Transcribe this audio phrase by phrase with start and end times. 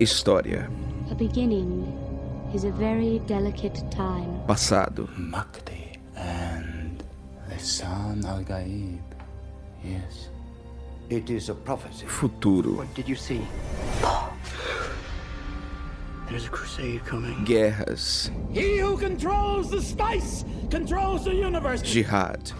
[0.00, 0.66] História.
[1.10, 1.84] A beginning
[2.54, 4.40] is a very delicate time.
[4.46, 5.06] Passado.
[5.18, 7.04] Makti and
[7.50, 8.98] Lisan al Gaib.
[9.84, 10.30] Yes.
[11.10, 12.06] It is a prophecy.
[12.06, 12.76] Futuro.
[12.78, 13.46] What did you see?
[16.30, 17.44] There's a crusade coming.
[17.44, 18.30] Guerras.
[18.52, 21.82] He who controls the spice controls the universe.
[21.82, 22.52] Jihad.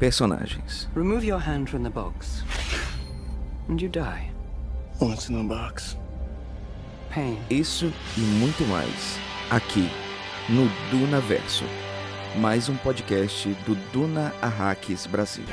[0.00, 0.86] Personagens.
[0.94, 2.44] Remove your hand from the box.
[3.70, 4.28] And you die.
[4.98, 5.96] What's in the box?
[7.08, 7.38] Pain.
[7.48, 9.16] Isso e muito mais.
[9.48, 9.88] Aqui,
[10.48, 11.64] no Duna Verso.
[12.40, 15.44] Mais um podcast do Duna Arrakis Brasil.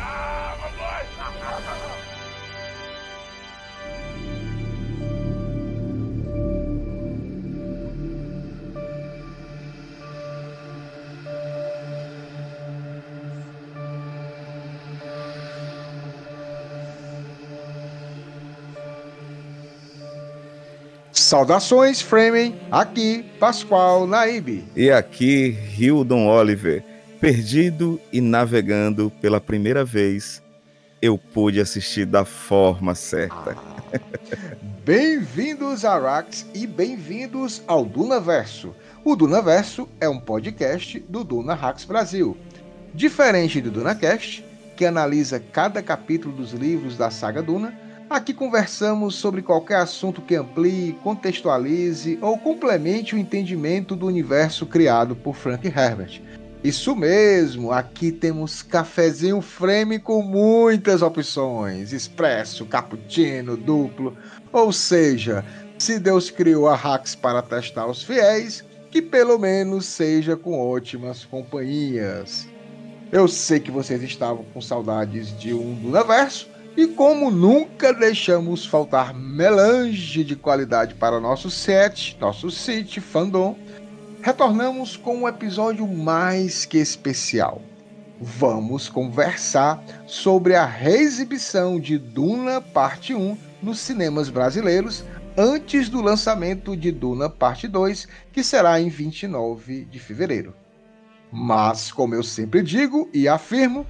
[21.27, 22.55] Saudações, Framing!
[22.71, 24.63] Aqui, Pascoal Naíbe.
[24.73, 26.81] E aqui, Hildon Oliver.
[27.19, 30.41] Perdido e navegando pela primeira vez,
[31.01, 33.57] eu pude assistir da forma certa.
[34.85, 38.73] Bem-vindos a Rax e bem-vindos ao Dunaverso.
[39.03, 42.37] O Dunaverso é um podcast do Duna Rax Brasil.
[42.93, 44.45] Diferente do DunaCast,
[44.77, 47.77] que analisa cada capítulo dos livros da saga Duna,
[48.09, 55.15] aqui conversamos sobre qualquer assunto que amplie, contextualize ou complemente o entendimento do universo criado
[55.15, 56.21] por Frank Herbert.
[56.63, 64.17] Isso mesmo, aqui temos cafezinho frame com muitas opções: expresso, cappuccino, duplo.
[64.51, 65.45] Ou seja,
[65.77, 71.23] se Deus criou a Rax para testar os fiéis, que pelo menos seja com ótimas
[71.25, 72.47] companhias.
[73.11, 79.11] Eu sei que vocês estavam com saudades de um Dunaverso, e como nunca deixamos faltar
[79.11, 83.57] melange de qualidade para nosso set, nosso site, fandom,
[84.21, 87.63] retornamos com um episódio mais que especial.
[88.21, 95.03] Vamos conversar sobre a reexibição de Duna Parte 1 nos cinemas brasileiros
[95.35, 100.53] antes do lançamento de Duna Parte 2, que será em 29 de fevereiro.
[101.31, 103.85] Mas, como eu sempre digo e afirmo,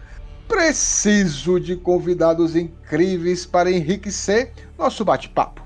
[0.47, 5.61] preciso de convidados incríveis para enriquecer nosso bate-papo.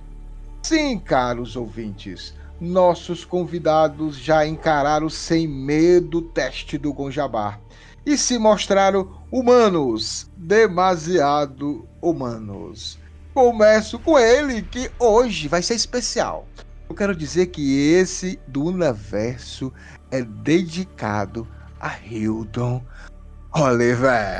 [0.63, 7.59] Sim, caros ouvintes, nossos convidados já encararam sem medo o teste do Gonjabá
[8.05, 12.99] e se mostraram humanos, demasiado humanos.
[13.33, 16.45] Começo com ele, que hoje vai ser especial.
[16.89, 19.71] Eu quero dizer que esse Dunaverso
[20.11, 21.47] é dedicado
[21.79, 22.83] a Hildon
[23.53, 24.39] Oliver.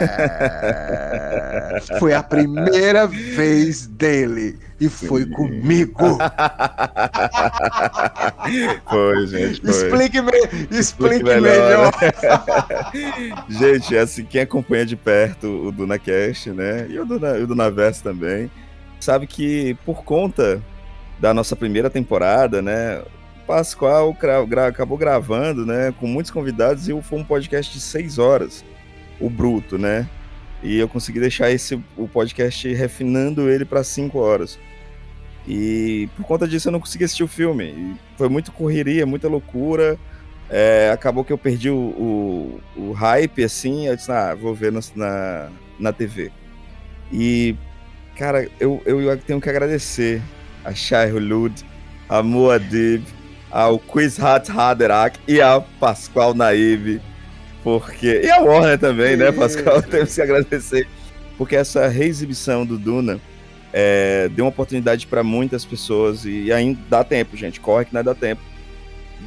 [1.99, 5.31] Foi a primeira vez dele e foi Sim.
[5.31, 6.17] comigo.
[8.89, 9.61] Foi, gente.
[9.61, 9.69] Foi.
[9.71, 10.31] Explique, me...
[10.31, 11.91] Explique, Explique melhor.
[12.01, 13.45] melhor.
[13.49, 16.87] gente, assim, quem acompanha de perto o DunaCast, né?
[16.89, 18.49] E o, Duna, o Dunaverso também,
[18.99, 20.61] sabe que por conta
[21.19, 22.99] da nossa primeira temporada, né?
[22.99, 24.15] O Pascoal
[24.47, 25.93] gra- acabou gravando, né?
[25.99, 28.63] Com muitos convidados e foi um podcast de seis horas,
[29.21, 30.07] o bruto, né?
[30.63, 34.59] E eu consegui deixar esse o podcast refinando ele para cinco horas.
[35.47, 37.65] E por conta disso eu não consegui assistir o filme.
[37.65, 39.97] E foi muito correria, muita loucura.
[40.49, 43.87] É, acabou que eu perdi o, o, o hype, assim.
[43.87, 45.49] Eu disse, ah, vou ver no- na,
[45.79, 46.31] na TV.
[47.11, 47.55] E,
[48.15, 50.21] cara, eu, eu tenho que agradecer
[50.63, 51.65] a Shai Hulud,
[52.07, 53.03] a Moadib,
[53.49, 57.01] ao Quiz Hat Haderach e ao Pascoal Naive.
[57.63, 58.21] Porque.
[58.23, 59.79] E a Warner também, né, Pascoal?
[59.79, 59.87] Isso.
[59.89, 60.87] Temos que agradecer.
[61.37, 63.19] Porque essa reexibição do Duna
[63.73, 67.59] é, deu uma oportunidade para muitas pessoas e ainda dá tempo, gente.
[67.59, 68.41] Corre que não dá tempo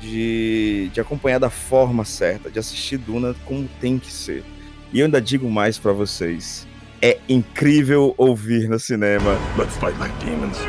[0.01, 4.45] de, de acompanhar da forma certa, de assistir Duna como tem que ser.
[4.93, 6.67] E eu ainda digo mais para vocês.
[7.03, 9.37] É incrível ouvir no cinema.
[9.59, 10.57] Let's fight like demons.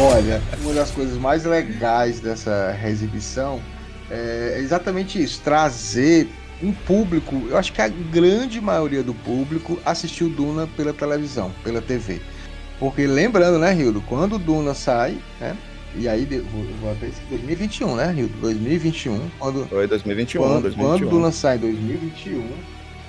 [0.00, 3.60] Olha, uma das coisas mais legais dessa reexibição
[4.14, 6.28] é exatamente isso: trazer
[6.62, 7.46] um público.
[7.48, 12.20] Eu acho que a grande maioria do público assistiu Duna pela televisão, pela TV.
[12.78, 15.56] Porque lembrando, né, Rildo, quando Duna sai, né?
[15.96, 16.24] E aí,
[16.80, 18.34] vou, até esquecer, 2021, né, Rildo?
[18.40, 20.98] 2021, quando, Foi 2021, quando, 2021.
[20.98, 22.42] quando Duna sai em 2021,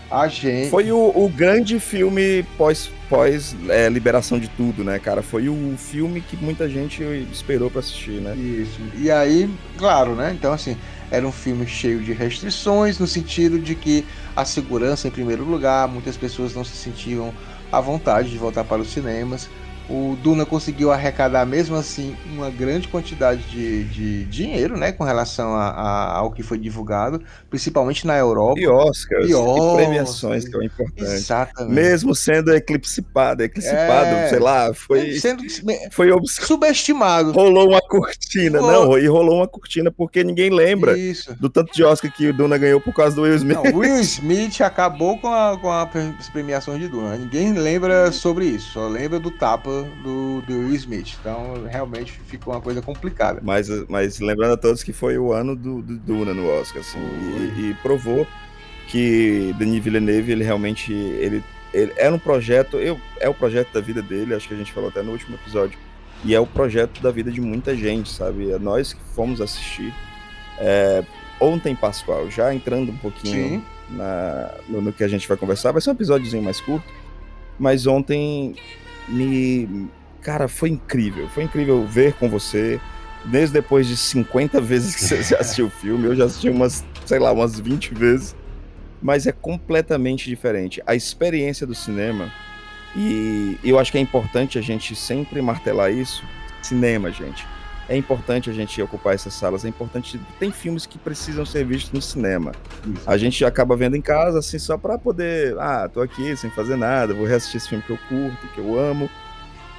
[0.10, 0.70] a gente.
[0.70, 5.24] Foi o, o grande filme pós, pós é, liberação de tudo, né, cara?
[5.24, 8.36] Foi o filme que muita gente esperou pra assistir, né?
[8.36, 8.80] Isso.
[8.98, 10.32] E aí, claro, né?
[10.38, 10.78] Então, assim,
[11.10, 15.88] era um filme cheio de restrições, no sentido de que a segurança em primeiro lugar,
[15.88, 17.36] muitas pessoas não se sentiam
[17.72, 19.52] à vontade de voltar para os cinemas.
[19.88, 25.54] O Duna conseguiu arrecadar, mesmo assim, uma grande quantidade de, de dinheiro, né, com relação
[25.54, 27.22] a, a, ao que foi divulgado,
[27.52, 28.60] principalmente na Europa.
[28.60, 29.76] E Oscars, E e, Oscars.
[29.76, 31.04] premiações, que é o importante.
[31.04, 31.74] Exatamente.
[31.74, 33.76] Mesmo sendo eclipsado, eclipsado,
[34.16, 34.30] É.
[34.30, 35.44] sei lá, foi, Sendo
[35.92, 37.32] foi obs- subestimado.
[37.32, 38.86] rolou uma cortina, Rolou.
[38.88, 41.36] não, e rolou uma cortina porque ninguém lembra Isso.
[41.40, 43.56] do tanto de Oscar que o Duna ganhou por causa do Will Smith.
[43.64, 47.16] Não, Will Smith acabou com, a, com as premiações de Duna.
[47.18, 51.18] Ninguém lembra sobre isso, só lembra do tapa do, do Will Smith.
[51.20, 53.42] Então, realmente ficou uma coisa complicada.
[53.44, 57.00] Mas, mas lembrando a todos que foi o ano do, do Duna no Oscar, assim,
[57.00, 58.28] e, e provou
[58.88, 61.44] que Denis Villeneuve, ele realmente, ele,
[61.74, 64.72] ele era um projeto, eu, é o projeto da vida dele, acho que a gente
[64.72, 65.78] falou até no último episódio,
[66.24, 68.52] e é o projeto da vida de muita gente, sabe?
[68.52, 69.94] É nós que fomos assistir.
[70.58, 71.04] É,
[71.40, 75.82] ontem, Pascoal, já entrando um pouquinho na, no, no que a gente vai conversar, vai
[75.82, 76.88] ser um episódiozinho mais curto,
[77.60, 78.56] mas ontem
[79.08, 79.88] me.
[80.22, 81.28] Cara, foi incrível.
[81.30, 82.80] Foi incrível ver com você.
[83.26, 86.86] Mesmo depois de 50 vezes que você já assistiu o filme, eu já assisti umas,
[87.06, 88.36] sei lá, umas 20 vezes.
[89.02, 90.82] Mas é completamente diferente.
[90.86, 92.32] A experiência do cinema,
[92.96, 96.24] e eu acho que é importante a gente sempre martelar isso.
[96.62, 97.46] Cinema, gente.
[97.88, 100.20] É importante a gente ocupar essas salas, é importante.
[100.40, 102.52] Tem filmes que precisam ser vistos no cinema.
[103.06, 105.56] A gente acaba vendo em casa, assim, só pra poder.
[105.60, 108.80] Ah, tô aqui sem fazer nada, vou reassistir esse filme que eu curto, que eu
[108.80, 109.10] amo.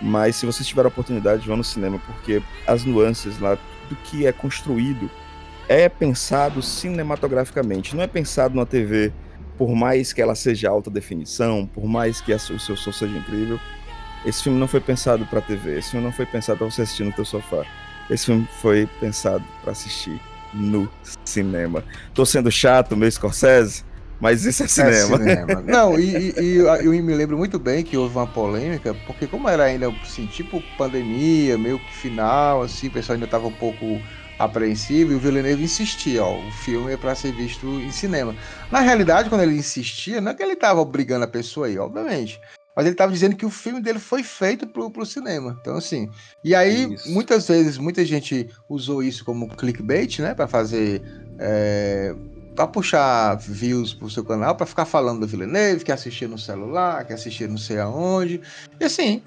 [0.01, 3.59] Mas se vocês tiverem a oportunidade, vão no cinema, porque as nuances lá,
[3.89, 5.11] tudo que é construído
[5.69, 7.97] é pensado cinematograficamente.
[7.97, 9.13] Não é pensado numa TV,
[9.59, 13.17] por mais que ela seja alta definição, por mais que a o seu som seja
[13.17, 13.59] incrível.
[14.25, 17.05] Esse filme não foi pensado pra TV, esse filme não foi pensado pra você assistir
[17.05, 17.65] no teu sofá.
[18.09, 20.21] Esse filme foi pensado pra assistir
[20.53, 20.89] no
[21.27, 21.85] cinema.
[22.15, 23.85] Tô sendo chato, meu Scorsese,
[24.21, 25.17] mas isso é cinema.
[25.17, 25.63] É cinema.
[25.67, 29.27] Não, e, e- e eu, eu me lembro muito bem que houve uma polêmica, porque
[29.27, 33.53] como era ainda, assim, tipo pandemia, meio que final, assim, o pessoal ainda tava um
[33.53, 34.03] pouco
[34.39, 38.37] apreensivo, e o Villeneuve insistia, ó, o filme é para ser visto em cinema.
[38.71, 42.39] Na realidade, quando ele insistia, não é que ele tava obrigando a pessoa aí, obviamente,
[42.77, 45.57] mas ele tava dizendo que o filme dele foi feito pro, pro cinema.
[45.59, 46.11] Então, assim,
[46.45, 47.11] e aí, Isso.
[47.11, 51.03] muitas vezes, muita gente usou isso como clickbait, né, para fazer...
[51.39, 52.15] É,
[52.57, 57.05] para puxar views pro seu canal, para ficar falando do Villeneuve, que assistir no celular,
[57.05, 58.41] que assistir não sei aonde.
[58.81, 59.23] E assim,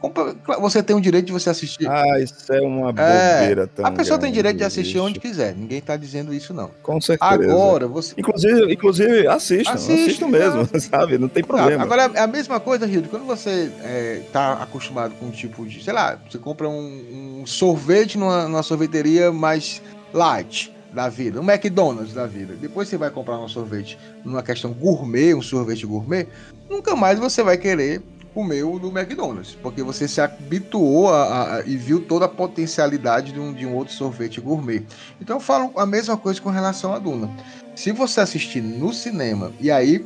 [0.60, 1.88] você tem o direito de você assistir.
[1.88, 5.06] Ah, isso é uma É, bobeira tão a pessoa tem direito de assistir bicho.
[5.06, 5.56] onde quiser.
[5.56, 6.72] Ninguém tá dizendo isso, não.
[6.82, 7.32] Com certeza.
[7.32, 8.16] Agora, você.
[8.18, 11.20] Inclusive, inclusive assistam, Assiste, assistam mesmo, sabe?
[11.20, 11.84] Não tem problema.
[11.84, 15.84] Agora, é a mesma coisa, Rildo, quando você é, tá acostumado com um tipo de.
[15.84, 19.82] Sei lá, você compra um, um sorvete numa, numa sorveteria mais
[20.12, 22.56] light da vida, um McDonald's da vida.
[22.60, 26.28] Depois você vai comprar um sorvete numa questão gourmet, um sorvete gourmet,
[26.70, 28.02] nunca mais você vai querer
[28.34, 33.32] comer o do McDonald's, porque você se habituou a, a- e viu toda a potencialidade
[33.32, 34.84] de um, de um outro sorvete gourmet.
[35.20, 37.30] Então eu falo a mesma coisa com relação à Duna.
[37.76, 40.06] Se você assistir no cinema e aí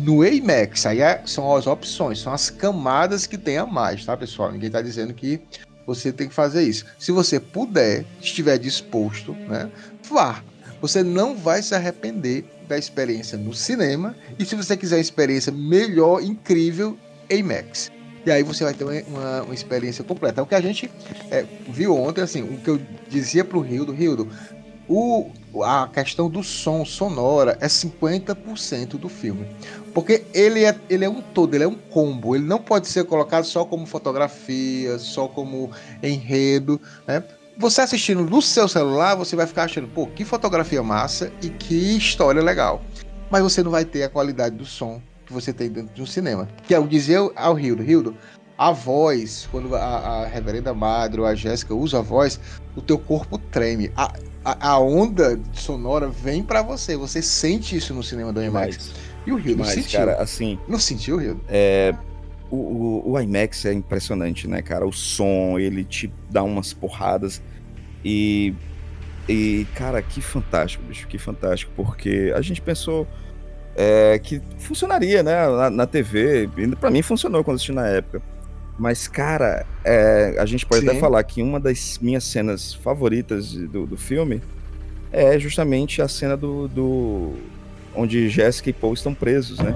[0.00, 4.16] no IMAX, aí é- são as opções, são as camadas que tem a mais, tá,
[4.16, 4.50] pessoal?
[4.52, 5.40] Ninguém tá dizendo que
[5.86, 6.84] você tem que fazer isso.
[6.98, 9.70] Se você puder, estiver disposto, né,
[10.08, 10.42] vá.
[10.80, 14.14] Você não vai se arrepender da experiência no cinema.
[14.38, 16.98] E se você quiser uma experiência melhor, incrível,
[17.30, 17.90] IMAX.
[18.26, 20.42] E aí você vai ter uma, uma- experiência completa.
[20.42, 20.90] O que a gente
[21.30, 24.28] é, viu ontem, assim, o que eu dizia pro Rildo, Rildo,
[24.88, 25.30] o,
[25.62, 29.46] a questão do som sonora é 50% do filme.
[29.94, 32.34] Porque ele é, ele é um todo, ele é um combo.
[32.34, 35.70] Ele não pode ser colocado só como fotografia, só como
[36.02, 37.22] enredo, né?
[37.56, 41.96] Você assistindo no seu celular, você vai ficar achando, pô, que fotografia massa e que
[41.96, 42.82] história legal.
[43.30, 46.06] Mas você não vai ter a qualidade do som que você tem dentro de um
[46.06, 46.48] cinema.
[46.66, 48.16] Que eu dizia ao Hildo, Hildo,
[48.58, 52.40] a voz, quando a, a reverenda madre ou a Jéssica usa a voz,
[52.76, 53.90] o teu corpo treme.
[53.96, 54.12] A,
[54.44, 56.96] a, a onda sonora vem pra você.
[56.96, 58.92] Você sente isso no cinema do IMAX.
[59.26, 59.98] E o Hildo mas sentiu.
[59.98, 61.40] cara, assim, Não sentiu, Hildo?
[62.50, 64.86] o, o, o IMAX é impressionante, né, cara?
[64.86, 67.42] O som, ele te dá umas porradas.
[68.04, 68.54] E,
[69.26, 71.72] e cara, que fantástico, bicho, que fantástico.
[71.74, 73.06] Porque a gente pensou
[73.74, 76.50] é, que funcionaria, né, na, na TV.
[76.56, 78.22] Ainda pra mim funcionou quando assisti na época.
[78.78, 80.90] Mas, cara, é, a gente pode Sim.
[80.90, 84.42] até falar que uma das minhas cenas favoritas do, do filme
[85.12, 87.34] é justamente a cena do, do
[87.94, 89.74] onde Jessica e Paul estão presos, né?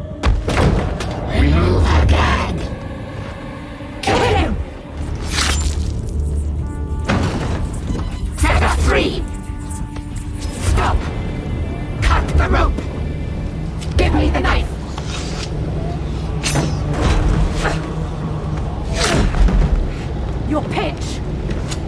[20.48, 21.20] Your pitch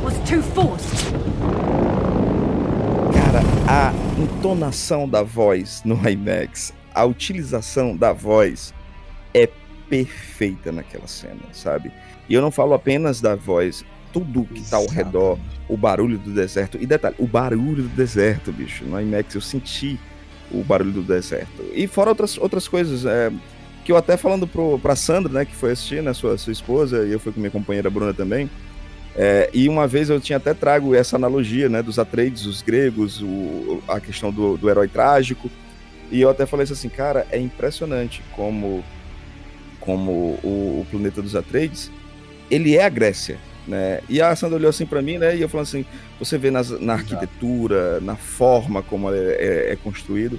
[0.04, 1.14] was too forced.
[3.14, 8.74] Cara, a entonação da voz no IMAX, a utilização da voz
[9.32, 9.48] é
[9.88, 11.90] perfeita naquela cena, sabe?
[12.28, 16.30] E eu não falo apenas da voz, tudo que está ao redor, o barulho do
[16.30, 16.76] deserto.
[16.78, 18.84] E detalhe, o barulho do deserto, bicho.
[18.84, 19.98] No IMAX eu senti
[20.50, 21.64] o barulho do deserto.
[21.72, 23.32] E fora outras, outras coisas, é,
[23.90, 27.04] que eu até falando pro, pra Sandra, né, que foi assistir, né, sua, sua esposa,
[27.04, 28.48] e eu fui com minha companheira Bruna também.
[29.16, 33.20] É, e uma vez eu tinha até trago essa analogia, né, dos Atreides, os gregos,
[33.20, 35.50] o, a questão do, do herói trágico.
[36.08, 38.84] E eu até falei assim, cara, é impressionante como,
[39.80, 41.90] como o, o planeta dos Atreides,
[42.48, 44.02] ele é a Grécia, né?
[44.08, 45.34] E a Sandra olhou assim para mim, né?
[45.34, 45.84] E eu falando assim,
[46.16, 50.38] você vê nas, na arquitetura, na forma como é, é, é construído.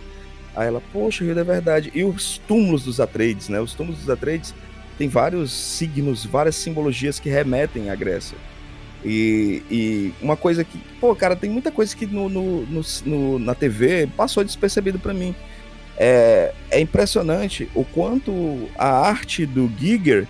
[0.56, 1.92] Aí ela, poxa, Rio, é verdade.
[1.94, 3.60] E os túmulos dos Atreides, né?
[3.60, 4.54] Os túmulos dos Atreides
[4.98, 8.38] tem vários signos, várias simbologias que remetem à Grécia.
[9.04, 13.40] E, e, uma coisa que, pô, cara, tem muita coisa que no, no, no, no
[13.40, 15.34] na TV passou despercebido para mim.
[15.98, 20.28] É, é impressionante o quanto a arte do Giger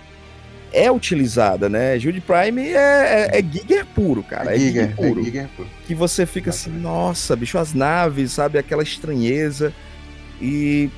[0.72, 1.98] é utilizada, né?
[1.98, 4.52] Jude Prime é, é, é Giger puro, cara.
[4.52, 5.20] É, é Giger, Giger, puro.
[5.20, 5.68] É Giger puro.
[5.86, 8.58] Que você fica assim, nossa, bicho, as naves, sabe?
[8.58, 9.72] Aquela estranheza.
[10.42, 10.90] E,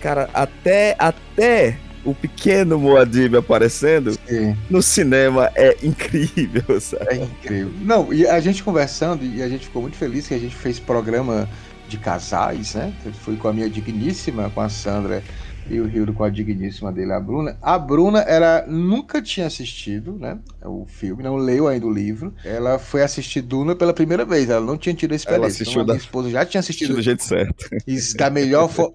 [0.00, 4.56] cara, até, até o pequeno Moadib aparecendo Sim.
[4.70, 7.06] no cinema é incrível, sabe?
[7.10, 7.72] É incrível.
[7.82, 10.80] Não, e a gente conversando, e a gente ficou muito feliz que a gente fez
[10.80, 11.48] programa
[11.86, 12.92] de casais, né?
[13.04, 15.22] Eu fui com a minha digníssima, com a Sandra
[15.68, 17.56] e o Rio com a digníssima dele, a Bruna.
[17.60, 22.34] A Bruna, ela nunca tinha assistido, né, o filme, não leu ainda o livro.
[22.44, 25.40] Ela foi assistir Duna pela primeira vez, ela não tinha tido a experiência.
[25.40, 27.68] Ela assistiu então, a minha esposa já tinha assistido do jeito certo.
[27.86, 28.94] Isso, da melhor forma.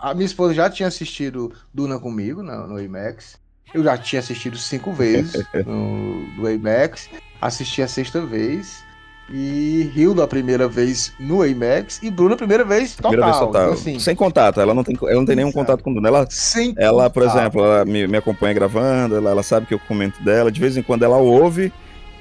[0.00, 3.36] A minha esposa já tinha assistido Duna comigo no, no IMAX.
[3.72, 7.08] Eu já tinha assistido cinco vezes no, no IMAX.
[7.40, 8.84] Assisti a sexta vez
[9.30, 13.10] e Rio da primeira vez no IMAX e Bruna a primeira vez total.
[13.12, 13.62] Primeira vez total.
[13.62, 16.08] Então, assim, Sem contato, ela não tem, ela não tem nenhum contato com Bruna.
[16.08, 19.78] Ela, Sem ela por exemplo, ela me, me acompanha gravando, ela, ela, sabe que eu
[19.78, 21.72] comento dela, de vez em quando ela ouve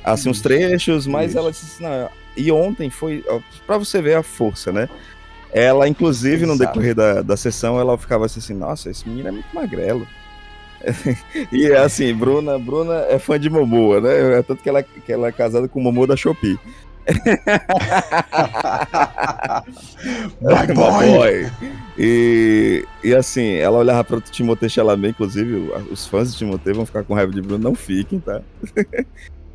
[0.04, 1.40] assim uns trechos, mas Isso.
[1.40, 3.24] ela disse assim, não, e ontem foi
[3.66, 4.90] para você ver a força, né?
[5.52, 9.32] Ela, inclusive, no decorrer da, da sessão, ela ficava assim, assim, nossa, esse menino é
[9.32, 10.08] muito magrelo.
[11.52, 14.40] e assim, Bruna, Bruna é fã de Momoa, né?
[14.40, 16.60] É tanto que ela, que ela é casada com o Momoa da Shopee.
[20.42, 21.52] My boy.
[21.98, 26.86] E, e assim, ela olhava para o Timothée Chalamet, inclusive, os fãs de Timothée vão
[26.86, 28.42] ficar com raiva de Bruno, não fiquem, tá?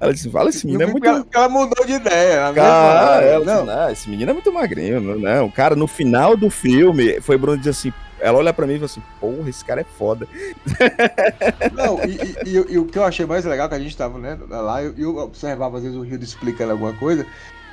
[0.00, 1.04] Ela disse, fala, esse menino é muito...
[1.04, 2.52] Ela, ela mudou de ideia.
[2.52, 3.66] Cara, ela não.
[3.66, 5.00] Não, esse menino é muito magrinho.
[5.00, 5.50] Não, não.
[5.50, 8.86] Cara, no final do filme, foi Bruno dizer assim, ela olha pra mim e fala
[8.86, 10.26] assim, porra, esse cara é foda.
[11.72, 14.18] Não, e, e, e, e, o que eu achei mais legal que a gente tava
[14.18, 17.26] né, lá, eu, eu observava às vezes o Rio explicando alguma coisa,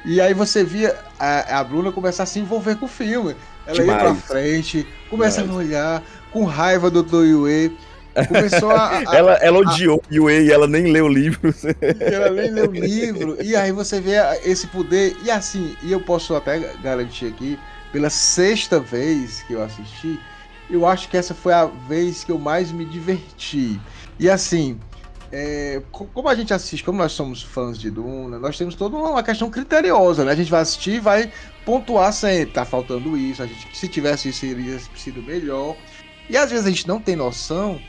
[0.05, 3.35] e aí você via a, a Bruna começar a se envolver com o filme.
[3.65, 4.03] Ela Demais.
[4.03, 5.57] ia pra frente, começa Demais.
[5.57, 7.75] a olhar, com raiva do Toyue.
[8.27, 8.99] Começou a.
[8.99, 11.53] a ela, ela odiou o Yue e ela nem leu o livro.
[11.99, 13.37] ela nem leu o livro.
[13.41, 15.17] E aí você vê esse poder.
[15.23, 17.59] E assim, e eu posso até garantir aqui,
[17.95, 20.19] pela sexta vez que eu assisti,
[20.69, 23.79] eu acho que essa foi a vez que eu mais me diverti.
[24.19, 24.77] E assim,
[25.31, 29.23] é, como a gente assiste, como nós somos fãs de Duna, nós temos toda uma
[29.23, 30.33] questão criteriosa, né?
[30.33, 31.31] A gente vai assistir e vai
[31.63, 35.77] pontuar sempre, tá faltando isso, a gente, se tivesse isso, seria sido melhor.
[36.29, 37.79] E às vezes a gente não tem noção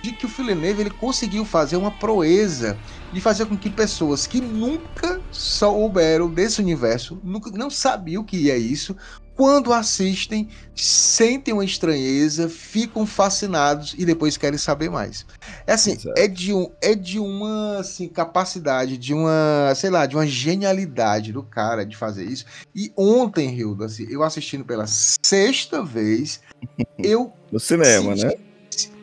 [0.00, 2.78] de que o Villeneuve ele conseguiu fazer uma proeza
[3.12, 8.48] de fazer com que pessoas que nunca souberam desse universo, nunca, não sabiam o que
[8.48, 8.94] é isso,
[9.36, 15.26] quando assistem, sentem uma estranheza, ficam fascinados e depois querem saber mais.
[15.66, 20.16] É assim, é de, um, é de uma assim, capacidade, de uma, sei lá, de
[20.16, 22.46] uma genialidade do cara de fazer isso.
[22.74, 26.40] E ontem, Hildo, assim, eu assistindo pela sexta vez,
[26.98, 27.30] eu.
[27.52, 28.46] No cinema, senti, né?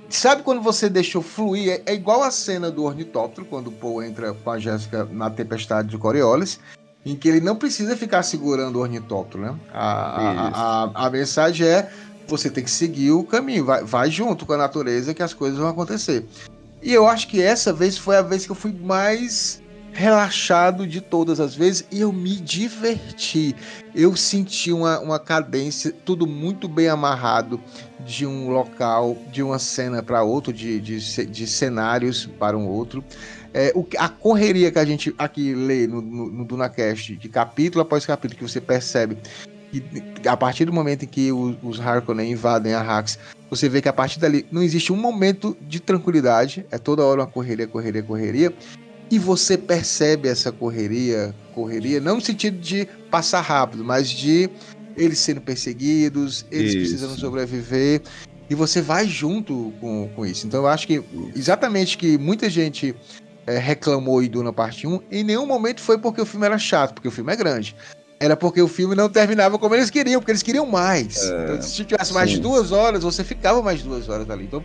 [0.10, 1.72] Sabe quando você deixou fluir?
[1.72, 5.30] É, é, igual a cena do ornitóptero, quando o Paul entra com a Jéssica na
[5.30, 6.60] tempestade de Coriolis
[7.06, 9.56] em que ele não precisa ficar segurando o ornitóptero, né?
[9.74, 11.90] A, a, a, a, mensagem é
[12.28, 15.60] você tem que seguir o caminho, vai, vai junto com a natureza que as coisas
[15.60, 16.26] vão acontecer.
[16.82, 19.62] E eu acho que essa vez foi a vez que eu fui mais
[19.94, 23.56] relaxado de todas as vezes e eu me diverti.
[23.94, 27.62] Eu senti uma, uma cadência, tudo muito bem amarrado
[28.00, 33.04] de um local, de uma cena para outro, de, de, de cenários para um outro.
[33.54, 37.82] É, o, a correria que a gente aqui lê no, no, no DunaCast, de capítulo
[37.82, 39.18] após capítulo, que você percebe
[39.72, 43.18] que a partir do momento em que os, os Harkonnen invadem a Hax,
[43.50, 47.22] você vê que a partir dali não existe um momento de tranquilidade, é toda hora
[47.22, 48.54] uma correria, correria, correria,
[49.10, 54.50] e você percebe essa correria correria, não no sentido de passar rápido, mas de
[54.98, 56.80] eles sendo perseguidos, eles Isso.
[56.80, 58.02] precisando sobreviver.
[58.50, 60.46] E você vai junto com, com isso.
[60.46, 61.02] Então eu acho que
[61.36, 62.94] exatamente que muita gente
[63.46, 66.94] é, reclamou em Duna Parte 1, em nenhum momento foi porque o filme era chato,
[66.94, 67.76] porque o filme é grande.
[68.20, 71.30] Era porque o filme não terminava como eles queriam, porque eles queriam mais.
[71.44, 74.46] então, se tivesse mais de duas horas, você ficava mais duas horas ali.
[74.46, 74.64] Então,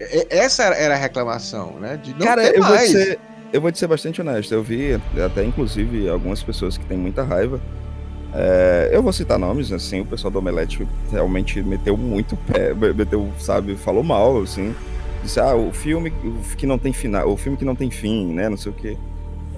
[0.00, 1.96] é- essa era a reclamação, né?
[1.96, 2.90] De não Cara, ter eu vou, mais.
[2.90, 3.18] te ser,
[3.52, 4.52] eu vou te ser bastante honesto.
[4.54, 7.60] Eu vi até, inclusive, algumas pessoas que têm muita raiva.
[8.32, 13.32] É, eu vou citar nomes, assim, o pessoal do Omelete realmente meteu muito pé, meteu,
[13.38, 14.74] sabe, falou mal, assim.
[15.24, 16.12] Disse, ah, o filme
[16.56, 18.96] que não tem final, o filme que não tem fim, né, não sei o quê.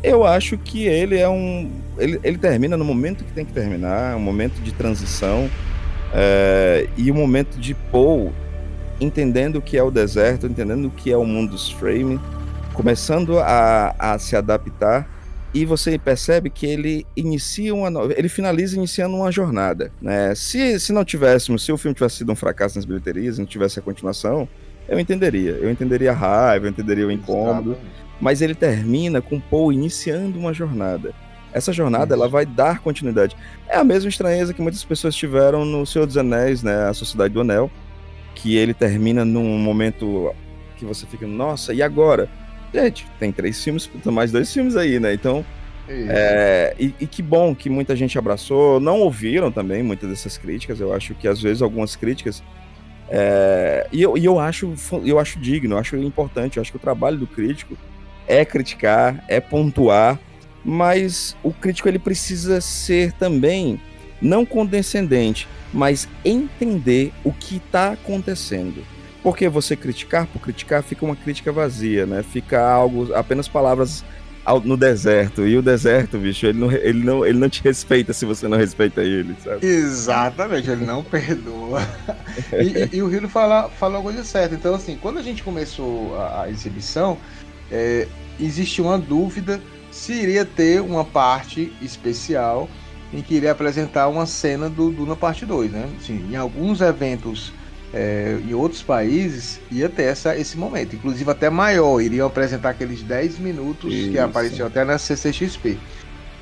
[0.02, 1.70] Eu acho que ele é um.
[1.98, 5.50] Ele, ele termina no momento que tem que terminar, um momento de transição.
[6.14, 8.32] é, e o momento de Paul
[9.00, 12.20] entendendo o que é o deserto, entendendo o que é o mundo dos frame,
[12.72, 15.08] começando a, a se adaptar
[15.52, 20.34] e você percebe que ele inicia uma ele finaliza iniciando uma jornada, né?
[20.34, 23.78] Se, se não tivéssemos, se o filme tivesse sido um fracasso nas bilheterias, não tivesse
[23.78, 24.48] a continuação,
[24.88, 27.76] eu entenderia, eu entenderia a raiva, eu entenderia o incômodo,
[28.20, 31.14] mas ele termina com Paul iniciando uma jornada.
[31.52, 33.36] Essa jornada ela vai dar continuidade.
[33.68, 37.32] É a mesma estranheza que muitas pessoas tiveram no Senhor dos Anéis, né, a Sociedade
[37.32, 37.70] do Anel,
[38.34, 40.34] que ele termina num momento
[40.76, 42.28] que você fica, nossa, e agora?
[42.72, 45.14] Gente, tem três filmes, mais dois filmes aí, né?
[45.14, 45.44] Então,
[45.88, 46.10] Isso.
[46.10, 48.78] é, e, e que bom que muita gente abraçou.
[48.78, 50.78] Não ouviram também muitas dessas críticas.
[50.80, 52.42] Eu acho que às vezes algumas críticas.
[53.08, 54.72] É, e eu, e eu acho
[55.04, 56.56] eu acho digno, eu acho importante.
[56.56, 57.76] Eu acho que o trabalho do crítico
[58.26, 60.18] é criticar, é pontuar,
[60.64, 63.80] mas o crítico ele precisa ser também
[64.20, 68.82] não condescendente, mas entender o que está acontecendo.
[69.22, 72.22] Porque você criticar por criticar fica uma crítica vazia, né?
[72.22, 74.04] Fica algo apenas palavras
[74.46, 75.46] ao- no deserto.
[75.46, 78.56] E o deserto, bicho, ele não, ele não, ele não te respeita se você não
[78.56, 79.66] respeita ele, sabe?
[79.66, 81.82] Exatamente, ele não perdoa.
[82.52, 84.54] E, e- e o Hiro fala, falou a coisa certa.
[84.54, 87.18] Então, assim, quando a gente começou a, a exibição,
[87.70, 88.06] é,
[88.38, 92.68] existia uma dúvida se iria ter uma parte especial
[93.12, 95.88] em que iria apresentar uma cena do Duna Parte 2, né?
[95.98, 97.52] Assim, em alguns eventos
[97.92, 103.02] é, em outros países ia ter essa, esse momento, inclusive até maior, iriam apresentar aqueles
[103.02, 104.20] 10 minutos que Isso.
[104.20, 105.78] apareceu até na CCXP.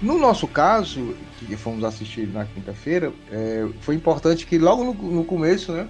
[0.02, 5.24] No nosso caso, que fomos assistir na quinta-feira, é, foi importante que logo no, no
[5.24, 5.88] começo, né,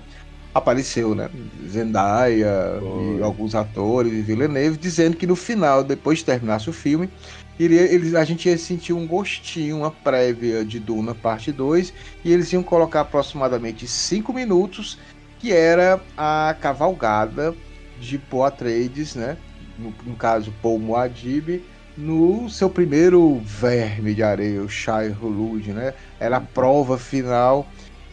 [0.54, 1.28] apareceu, né,
[1.68, 2.80] Zendaya
[3.18, 7.10] e alguns atores e Villeneuve dizendo que no final, depois que terminasse o filme,
[7.58, 11.92] iria, eles, a gente ia sentir um gostinho, uma prévia de Duna parte 2,
[12.24, 14.98] e eles iam colocar aproximadamente 5 minutos,
[15.44, 17.54] que era a cavalgada
[18.00, 19.36] de Paul Atreides, né,
[19.78, 21.62] no, no caso Paul Muad'Dib,
[21.98, 25.92] no seu primeiro verme de areia, o Shai Hulud, né?
[26.18, 27.68] Era a prova final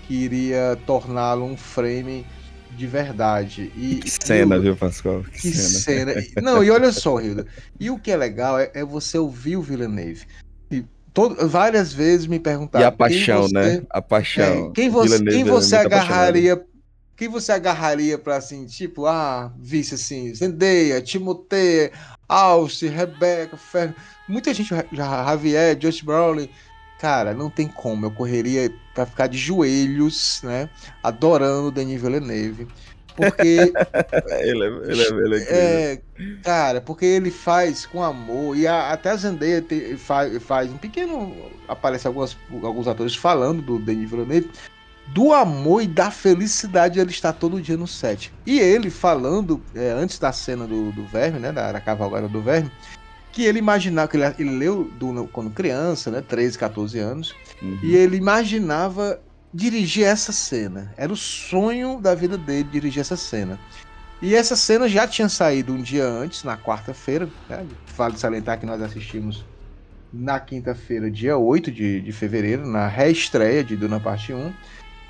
[0.05, 2.25] que iria torná-lo um frame
[2.71, 3.71] de verdade.
[3.77, 5.23] E, Que cena, e o- viu, Pascoal?
[5.23, 6.13] Que, Que cena.
[6.13, 6.25] cena.
[6.43, 7.47] Não, e olha só, Hilda.
[7.79, 10.25] E o que é legal é, é você ouvir o Villeneuve.
[10.69, 12.83] E todo, várias vezes me perguntaram.
[12.85, 13.83] E a paixão, você- né?
[13.89, 14.67] A paixão.
[14.67, 16.61] é, quem você, Villeneuve quem é você agarraria?
[17.21, 21.91] Quem você agarraria pra assim, tipo, ah, visse assim, Zendaya, Timothée,
[22.27, 23.93] Alce, Rebecca, Fer...
[24.27, 26.49] muita gente, já Javier, Josh Brolin,
[26.99, 30.67] cara, não tem como, eu correria pra ficar de joelhos, né,
[31.03, 32.67] adorando o Denis Villeneuve,
[33.15, 33.71] porque
[34.41, 36.01] Ele é, ele é, ele é é,
[36.43, 40.77] cara, porque ele faz com amor e a- até a Zendaya te- faz, faz um
[40.79, 41.36] pequeno
[41.67, 44.49] aparece algumas, alguns atores falando do Denis Villeneuve
[45.13, 48.32] do amor e da felicidade de ele estar todo dia no set.
[48.45, 52.41] E ele falando é, antes da cena do, do verme, né, da, da cavalgada do
[52.41, 52.71] verme,
[53.32, 57.78] que ele imaginava que ele, ele leu do, quando criança, né, 13, 14 anos, Uhum.
[57.84, 59.21] e ele imaginava
[59.54, 60.91] dirigir essa cena.
[60.97, 63.60] Era o sonho da vida dele dirigir essa cena.
[64.21, 67.30] E essa cena já tinha saído um dia antes, na quarta-feira.
[67.50, 67.65] Né?
[67.95, 69.43] Vale salientar que nós assistimos
[70.13, 74.54] na quinta-feira, dia 8 de, de fevereiro, na reestreia de Duna Parte 1.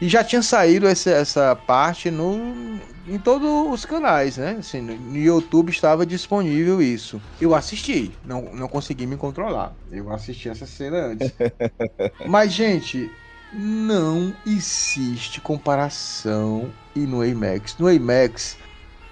[0.02, 4.56] E já tinha saído essa, essa parte no, em todos os canais, né?
[4.58, 7.22] Assim, no, YouTube estava disponível isso.
[7.40, 9.76] Eu assisti, não, não consegui me controlar.
[9.92, 11.32] Eu assisti essa cena antes.
[12.28, 13.12] Mas, gente,
[13.54, 17.78] não existe comparação e no IMAX.
[17.78, 18.58] No IMAX,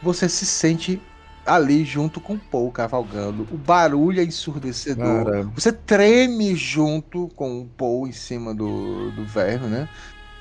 [0.02, 1.00] você se sente
[1.46, 3.48] ali junto com o Paul cavalgando.
[3.52, 5.26] O barulho é ensurdecedor.
[5.26, 5.52] Caramba.
[5.54, 9.88] Você treme junto com o Paul em cima do, do verme, né?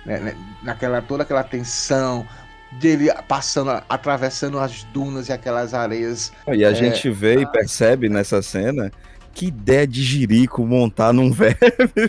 [0.08, 2.26] Né, né, Naquela, toda aquela tensão
[2.72, 6.32] dele passando, atravessando as dunas e aquelas areias.
[6.48, 6.74] E a É.
[6.74, 8.90] gente vê e percebe nessa cena
[9.34, 11.56] que ideia de jirico montar num verme.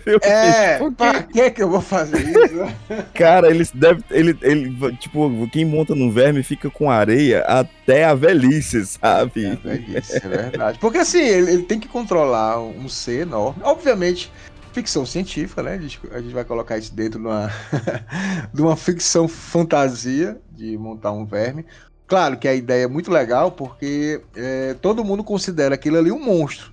[0.05, 2.75] meu É, por pra que que eu vou fazer isso?
[3.13, 4.03] Cara, eles devem.
[4.09, 9.45] Ele, ele, tipo, quem monta num verme fica com areia até a velhice, sabe?
[9.45, 10.79] É, velhice, é verdade.
[10.79, 13.61] Porque assim, ele, ele tem que controlar um ser enorme.
[13.63, 14.31] Obviamente,
[14.79, 15.73] ficção científica, né?
[15.73, 17.51] A gente, a gente vai colocar isso dentro de uma,
[18.53, 21.65] de uma ficção fantasia de montar um verme.
[22.07, 26.23] Claro que a ideia é muito legal porque é, todo mundo considera aquilo ali um
[26.23, 26.71] monstro.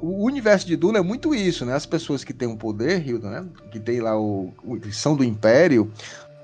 [0.00, 1.74] O universo de Duna é muito isso, né?
[1.74, 3.46] As pessoas que têm um poder, Hilda, né?
[3.70, 5.90] Que tem lá o, o são do Império,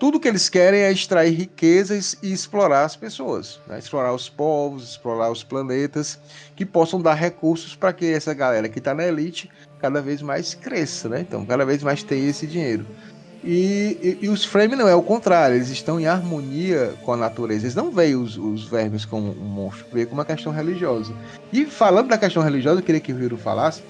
[0.00, 3.78] tudo que eles querem é extrair riquezas e explorar as pessoas, né?
[3.78, 6.18] explorar os povos, explorar os planetas,
[6.56, 10.54] que possam dar recursos para que essa galera que está na elite cada vez mais
[10.54, 11.20] cresça, né?
[11.20, 12.86] Então, cada vez mais tenha esse dinheiro.
[13.44, 17.16] E, e, e os Frame não é o contrário, eles estão em harmonia com a
[17.16, 17.64] natureza.
[17.64, 21.14] Eles não veem os, os vermes como um monstro, veem como uma questão religiosa.
[21.52, 23.82] E falando da questão religiosa, eu queria que o Hiro falasse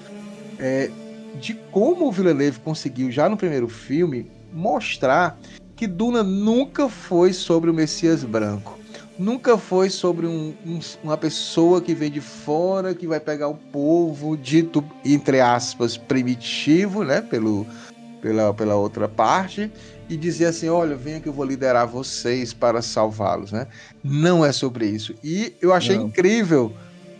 [0.59, 0.89] é,
[1.39, 5.37] de como o Villeneuve conseguiu, já no primeiro filme, mostrar
[5.81, 8.77] que Duna nunca foi sobre o Messias branco.
[9.17, 13.55] Nunca foi sobre um, um, uma pessoa que vem de fora, que vai pegar o
[13.55, 17.19] povo, dito, entre aspas, primitivo, né?
[17.19, 17.65] Pelo,
[18.21, 19.71] pela, pela outra parte
[20.07, 23.65] e dizer assim: olha, venha que eu vou liderar vocês para salvá-los, né?
[24.03, 25.15] Não é sobre isso.
[25.23, 26.05] E eu achei Não.
[26.05, 26.71] incrível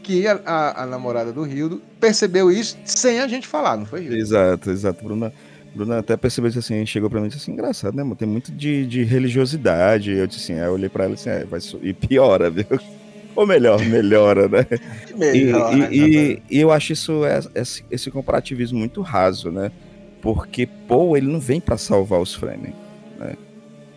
[0.04, 4.02] que a, a, a namorada do Rildo percebeu isso sem a gente falar, não foi,
[4.02, 4.18] Rildo?
[4.18, 5.04] Exato, exato.
[5.04, 5.34] Bruna,
[5.74, 8.16] Bruna até percebeu isso assim, chegou pra mim e disse assim, engraçado, né, mano?
[8.16, 10.12] Tem muito de, de religiosidade.
[10.12, 12.66] Eu disse assim, aí eu olhei pra ela e disse, é, vai e piora, viu?
[13.36, 14.66] Ou melhor, melhora, né?
[15.10, 19.50] E, Melhor, e- né, e- e eu acho isso, é- esse, esse comparativismo muito raso,
[19.50, 19.72] né?
[20.22, 22.74] Porque Paul, ele não vem pra salvar os Fremen,
[23.18, 23.36] né?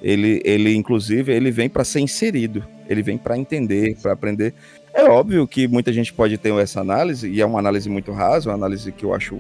[0.00, 2.64] Ele, ele, inclusive, ele vem pra ser inserido.
[2.88, 4.54] Ele vem pra entender, pra aprender.
[4.92, 8.50] É óbvio que muita gente pode ter essa análise, e é uma análise muito rasa,
[8.50, 9.38] uma análise que eu acho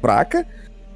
[0.00, 0.46] fraca,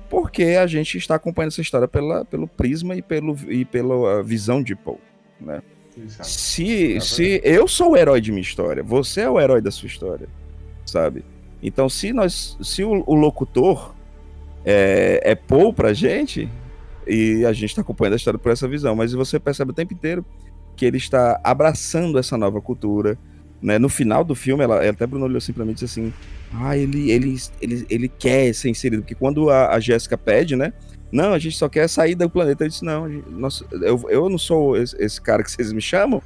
[0.09, 4.63] porque a gente está acompanhando essa história pela, pelo prisma e, pelo, e pela visão
[4.63, 5.01] de Paul,
[5.41, 5.63] né?
[5.97, 6.29] Exato.
[6.29, 9.87] Se, se eu sou o herói de minha história, você é o herói da sua
[9.87, 10.29] história,
[10.85, 11.25] sabe?
[11.63, 13.95] Então, se nós, se o, o locutor
[14.65, 16.49] é, é Paul pra gente,
[17.07, 19.95] e a gente tá acompanhando a história por essa visão, mas você percebe o tempo
[19.95, 20.25] inteiro
[20.77, 23.19] que ele está abraçando essa nova cultura,
[23.63, 23.79] né?
[23.79, 26.13] No final do filme, ela, até Bruno olhou assim pra mim e disse assim,
[26.53, 30.73] ah, ele, ele, ele, ele quer ser inserido, porque quando a, a Jéssica pede, né?
[31.11, 32.65] Não, a gente só quer sair do planeta.
[32.65, 35.81] Eu disse, não, gente- nossa, eu, eu não sou esse, esse cara que vocês me
[35.81, 36.21] chamam,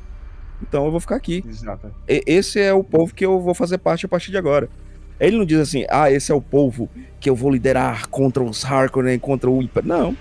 [0.63, 1.45] então eu vou ficar aqui.
[1.49, 1.93] Exato.
[2.09, 4.69] E- esse é o povo que eu vou fazer parte a partir de agora.
[5.19, 6.89] Ele não diz assim, ah, esse é o povo
[7.21, 9.87] que eu vou liderar contra os Harkonnen, contra o Império.
[9.89, 10.17] Não.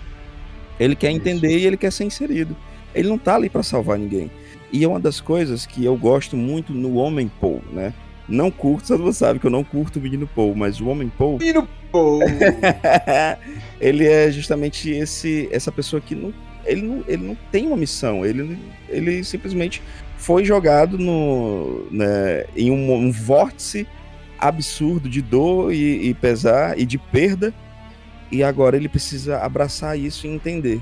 [0.77, 1.17] Ele quer Isso.
[1.17, 2.55] entender e ele quer ser inserido.
[2.93, 4.29] Ele não tá ali pra salvar ninguém.
[4.71, 7.93] E é uma das coisas que eu gosto muito no Homem Paul, né?
[8.27, 11.09] Não curto, todo mundo sabe que eu não curto o menino Paul, mas o Homem
[11.09, 12.19] Paul Menino Paul.
[13.81, 16.31] ele é justamente esse essa pessoa que não
[16.65, 19.81] ele não, ele não tem uma missão, ele, ele simplesmente
[20.17, 23.87] foi jogado no, né, em um, um vórtice
[24.37, 27.53] absurdo de dor e, e pesar e de perda,
[28.31, 30.81] e agora ele precisa abraçar isso e entender.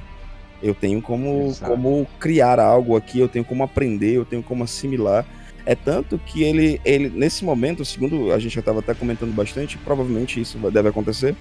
[0.62, 1.72] Eu tenho como, Exato.
[1.72, 5.26] como criar algo aqui, eu tenho como aprender, eu tenho como assimilar.
[5.66, 9.78] É tanto que ele, ele nesse momento, segundo a gente já estava até comentando bastante,
[9.78, 11.36] provavelmente isso deve acontecer,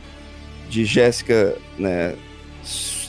[0.68, 2.14] de Jéssica né,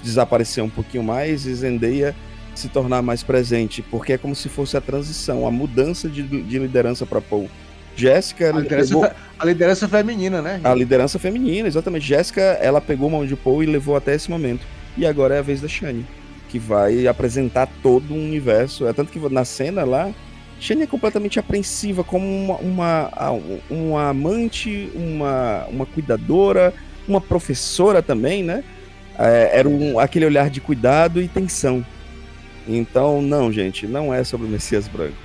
[0.03, 2.15] desaparecer um pouquinho mais e Zendaya
[2.53, 6.59] se tornar mais presente, porque é como se fosse a transição, a mudança de, de
[6.59, 7.49] liderança para Paul.
[7.95, 10.61] Jéssica A fe- a liderança feminina, né?
[10.63, 12.05] a liderança feminina, exatamente.
[12.05, 14.65] Jéssica, ela pegou a mão de Paul e levou até esse momento.
[14.97, 16.05] E agora é a vez da Shani,
[16.49, 18.88] que vai apresentar todo um universo.
[18.88, 20.12] É tanto que na cena lá,
[20.60, 26.73] Shani é completamente apreensiva, como uma, uma, uma amante, uma, uma cuidadora,
[27.07, 28.63] uma professora também, né?
[29.19, 31.86] É, era um, aquele olhar de cuidado e tensão.
[32.67, 35.15] Então, não, gente, não é sobre o Messias Branco.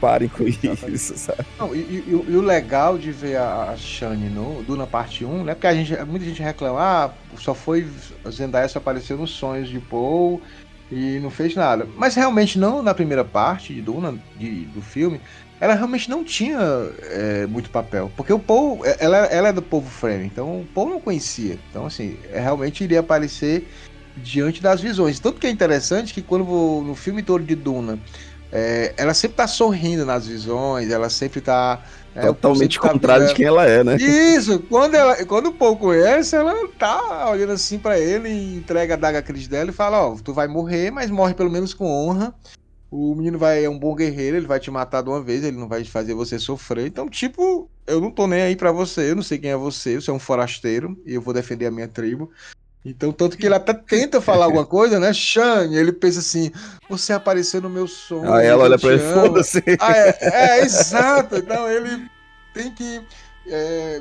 [0.00, 1.44] Parem com isso, sabe?
[1.58, 5.54] Não, e, e- e o- legal de ver a, Shani no Duna parte 1, né?
[5.54, 7.86] Porque a gente, muita gente reclama, ah, só foi.
[8.28, 10.42] Zendaya só apareceu nos sonhos de Paul
[10.90, 11.86] e não fez nada.
[11.96, 15.20] Mas realmente não na primeira parte de Duna, de- do filme,
[15.60, 16.58] ela realmente não tinha
[17.04, 18.10] é, muito papel.
[18.16, 21.56] Porque o Paul, ela, ela é do povo Frame, então o Paul não conhecia.
[21.70, 23.68] Então, assim, é, realmente iria aparecer
[24.16, 25.18] diante das visões.
[25.20, 27.98] Tanto que é interessante que quando vo- no filme todo de Duna.
[28.54, 31.82] é, ela sempre tá sorrindo nas visões, ela sempre tá.
[32.14, 33.96] é, Totalmente sempre tá- contrário de quem ela é, né?
[33.96, 38.96] isso, quando, ela, quando o Paul conhece, ela tá olhando assim pra ele, entrega a
[38.98, 42.34] daga Cris dela e fala, ó, tu vai morrer, mas morre pelo menos com honra.
[42.90, 45.56] O menino vai, é um bom guerreiro, ele vai te matar de uma vez, ele
[45.56, 46.86] não vai fazer você sofrer.
[46.86, 49.98] Então, tipo, eu não tô nem aí pra você, eu não sei quem é você,
[49.98, 52.30] você é um forasteiro e eu vou defender a minha tribo.
[52.84, 55.12] Então, tanto que ele até tenta falar alguma coisa, né?
[55.12, 56.50] Shane, ele pensa assim:
[56.88, 58.32] você apareceu no meu sonho.
[58.32, 59.62] Aí ela olha pra ele, amo." foda-se.
[59.78, 61.36] Ah, é, é, exato.
[61.36, 62.08] Então ele
[62.52, 63.00] tem que
[63.46, 64.00] é,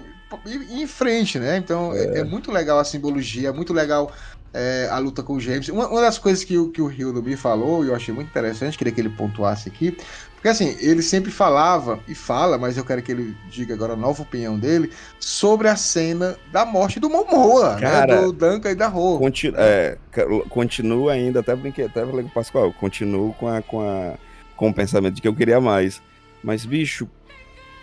[0.69, 1.57] em frente, né?
[1.57, 2.19] Então é.
[2.19, 4.11] é muito legal a simbologia, é muito legal
[4.53, 5.69] é, a luta com o James.
[5.69, 8.29] Uma, uma das coisas que, o- que o Hildo me falou, e eu achei muito
[8.29, 9.95] interessante, queria que ele pontuasse aqui,
[10.35, 13.95] porque assim, ele sempre falava, e fala, mas eu quero que ele diga agora a
[13.97, 18.21] nova opinião dele, sobre a cena da morte do Momoa, Cara, né?
[18.21, 19.19] Do Duncan e da Ro.
[19.19, 19.97] Conti é,
[20.49, 24.15] continuo ainda, até brinquei, até falei com o Pascoal, continuo com, a, com, a,
[24.55, 26.01] com o pensamento de que eu queria mais.
[26.43, 27.07] Mas, bicho,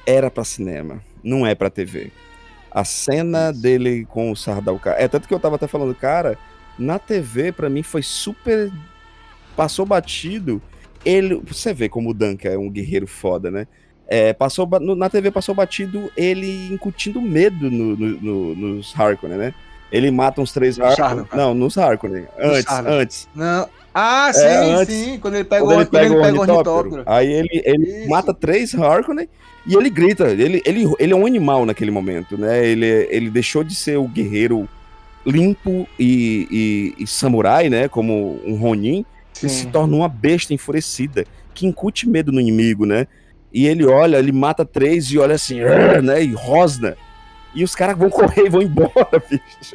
[0.08, 2.10] era pra cinema, não é pra TV.
[2.70, 4.94] A cena dele com o Sardauka.
[4.98, 6.38] É tanto que eu tava até falando, cara,
[6.78, 8.70] na TV, pra mim, foi super.
[9.54, 10.62] Passou batido.
[11.04, 11.40] Ele.
[11.46, 13.66] Você vê como o Duncan é um guerreiro foda, né?
[14.06, 19.54] É, passou, na TV passou batido ele incutindo medo no- no- no- nos Harkonnen, né?
[19.92, 21.26] Ele mata uns três Harkonnen.
[21.34, 22.26] Não, nos Harkonnen.
[22.38, 23.28] Antes, antes.
[23.34, 23.68] Não.
[23.94, 25.18] Ah, sim, É, antes, sim.
[25.18, 27.02] Quando ele pega, Quando o, ele pega ele o pega o ornitóptero.
[27.06, 28.08] Aí ele, ele Isso.
[28.08, 29.28] mata três Harkonnen
[29.66, 30.28] e ele grita.
[30.28, 32.64] Ele, ele, ele é um animal naquele momento, né?
[32.66, 34.68] Ele, ele deixou de ser o guerreiro
[35.26, 37.88] limpo e, e- e samurai, né?
[37.88, 39.04] Como um Ronin,
[39.42, 39.70] e se Sim.
[39.70, 41.24] torna uma besta enfurecida,
[41.54, 43.06] que incute medo no inimigo, né?
[43.52, 46.22] E ele olha, ele mata três e olha assim, "Arr", né?
[46.22, 46.96] E rosna.
[47.54, 49.74] E os caras vão correr e vão embora, bicho.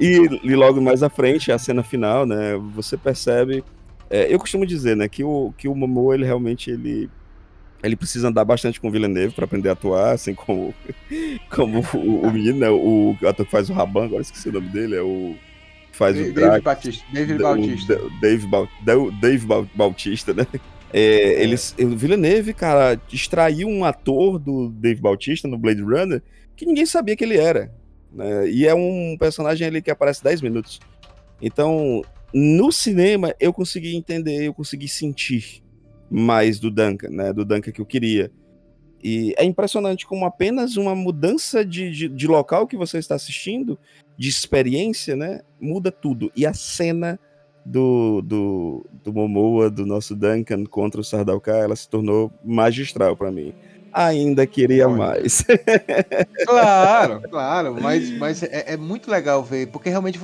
[0.00, 2.56] e, e logo mais à frente, a cena final, né?
[2.74, 3.62] Você percebe.
[4.10, 7.10] é, eu costumo dizer, né, que o, que o Momoa, ele realmente ele,
[7.82, 10.74] ele precisa andar bastante com o Villeneuve para aprender a atuar, assim como,
[11.50, 14.68] como o, o menino, né, o, ator que faz o Raban, agora esqueci o nome
[14.68, 15.34] dele, é o
[15.92, 16.62] faz o David Drax.
[16.64, 17.04] Batista.
[17.12, 17.94] David Da- Bautista.
[17.94, 20.46] o Da- Dave, Dave Bau- Bautista, né?
[20.98, 26.22] É, Eles, o Villeneuve, cara, extraiu um ator do Dave Bautista no Blade Runner
[26.56, 27.70] que ninguém sabia que ele era.
[28.10, 28.48] né?
[28.48, 30.80] E é um personagem ali que aparece 10 minutos.
[31.40, 32.00] Então,
[32.32, 35.62] no cinema, eu consegui entender, eu consegui sentir
[36.10, 37.30] mais do Duncan, né?
[37.30, 38.30] Do Duncan que eu queria.
[39.04, 43.78] E é impressionante como apenas uma mudança de, de, de local que você está assistindo,
[44.16, 45.42] de experiência, né?
[45.60, 46.32] Muda tudo.
[46.34, 47.20] E a cena
[47.66, 53.32] do, do, do Momoa, do nosso Duncan contra o Sardauka, ela se tornou magistral para
[53.32, 53.52] mim.
[53.92, 54.96] Ainda queria Olha.
[54.96, 55.44] mais.
[56.46, 60.18] Claro, claro, mas, mas é, é muito legal ver, porque realmente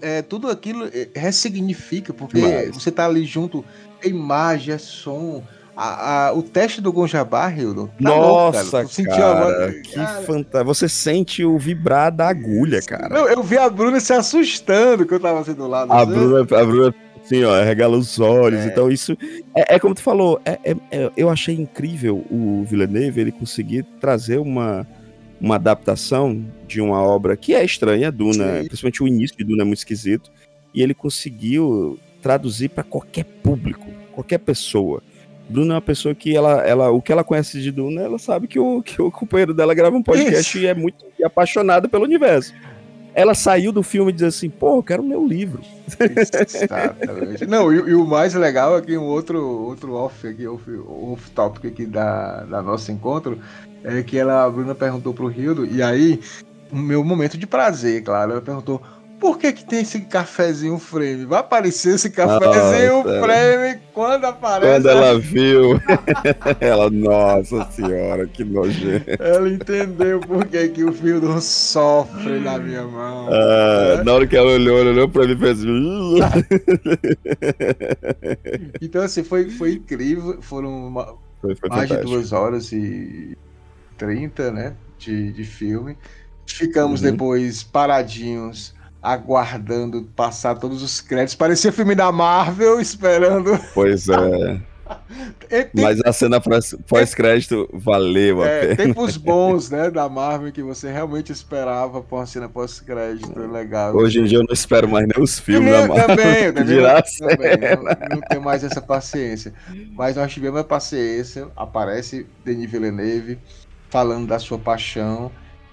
[0.00, 2.40] é, tudo aquilo é, ressignifica, porque
[2.72, 3.64] você tá ali junto,
[4.02, 5.42] é imagem, é som.
[5.80, 7.88] A, a- o teste do Gonjabá, Hildo.
[8.02, 10.64] tá louco, Nossa, sentiu cara, agora- que Cara, fantástico.
[10.64, 13.08] Você sente o vibrar da agulha, cara.
[13.08, 15.92] não, eu vi a Bruna se assustando que eu tava assim do lado.
[15.92, 16.10] A assim.
[16.10, 18.58] Bruna, a Bruna, assim, ó, regala os olhos.
[18.58, 18.66] É.
[18.66, 19.16] Então, isso.
[19.56, 23.84] É, é como tu falou, é- é- é- eu achei incrível o Villeneuve ele conseguir
[24.00, 24.84] trazer uma,
[25.40, 28.66] uma adaptação de uma obra que é estranha, Duna, Sim.
[28.66, 30.28] principalmente o início de Duna é muito esquisito.
[30.74, 35.00] E ele conseguiu traduzir para qualquer público, qualquer pessoa.
[35.48, 38.46] Bruna é uma pessoa que ela, ela, o que ela conhece de Duna, ela sabe
[38.46, 40.58] que o, que o companheiro dela grava um podcast Isso.
[40.58, 42.52] e é muito apaixonada pelo universo.
[43.14, 45.60] Ela saiu do filme e diz assim, pô, eu quero o meu livro.
[45.98, 47.46] Exatamente.
[47.46, 51.30] Não, e, e o mais legal é que um outro, outro off aqui, off, off
[51.30, 53.38] topic aqui da, da nosso encontro,
[53.82, 56.20] é que ela, a Bruna perguntou pro Rildo, e aí,
[56.70, 58.80] o meu momento de prazer, claro, ela perguntou.
[59.20, 61.24] Por que, que tem esse cafezinho frame?
[61.24, 63.20] Vai aparecer esse cafezinho Nossa.
[63.20, 64.72] frame quando aparece.
[64.74, 65.80] Quando ela viu,
[66.60, 69.04] ela, nossa senhora, que nojento.
[69.18, 73.28] ela entendeu por que, que o Rildo sofre na minha mão.
[73.32, 75.58] Ah, na hora que ela olhou, ela olhou pra mim e fez.
[78.80, 80.40] Então, assim, foi, foi incrível.
[80.42, 83.36] Foram uma- Foi, foi mais de duas horas e
[83.96, 84.74] 30, né?
[84.98, 85.96] De, de filme.
[86.46, 87.10] Ficamos Uhum.
[87.10, 88.74] depois paradinhos,
[89.12, 91.34] aguardando passar todos os créditos.
[91.34, 93.58] Parecia filme da Marvel, esperando.
[93.74, 94.60] Pois é.
[95.48, 98.76] Tem, Mas a cena pós- pós-crédito valeu a é, pena.
[98.76, 99.90] tempos bons, né?
[99.90, 103.94] Da Marvel que você realmente esperava por uma cena pós-crédito legal.
[103.94, 106.06] Hoje em dia eu não espero mais nem os filmes da Marvel.
[106.06, 109.52] também, eu também, a também, não, não tenho mais essa paciência.
[109.92, 113.38] Mas nós tivemos a paciência, aparece Denis Villeneuve
[113.90, 115.30] falando da sua paixão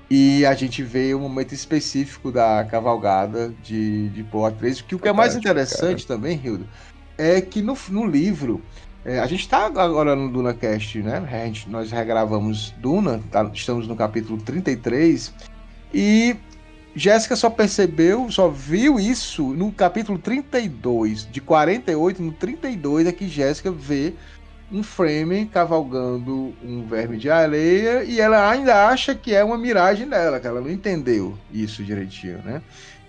[0.09, 4.99] e a gente vê um momento específico da cavalgada de, de Poa 13, que o
[4.99, 6.67] que é mais interessante também, Hildo,
[7.17, 8.61] é que no, no livro,
[9.03, 11.27] é, a gente está agora no DunaCast, né?
[11.31, 15.33] A gente, nós regravamos Duna, tá- estamos no capítulo 33,
[15.93, 16.35] e
[16.95, 21.27] Jéssica só percebeu, só viu isso no capítulo 32.
[21.29, 24.13] De 48 no 32 é que Jéssica vê
[24.71, 30.07] um frame cavalgando um verme de areia e ela ainda acha que é uma miragem
[30.07, 32.61] dela, que ela não entendeu isso direitinho, né?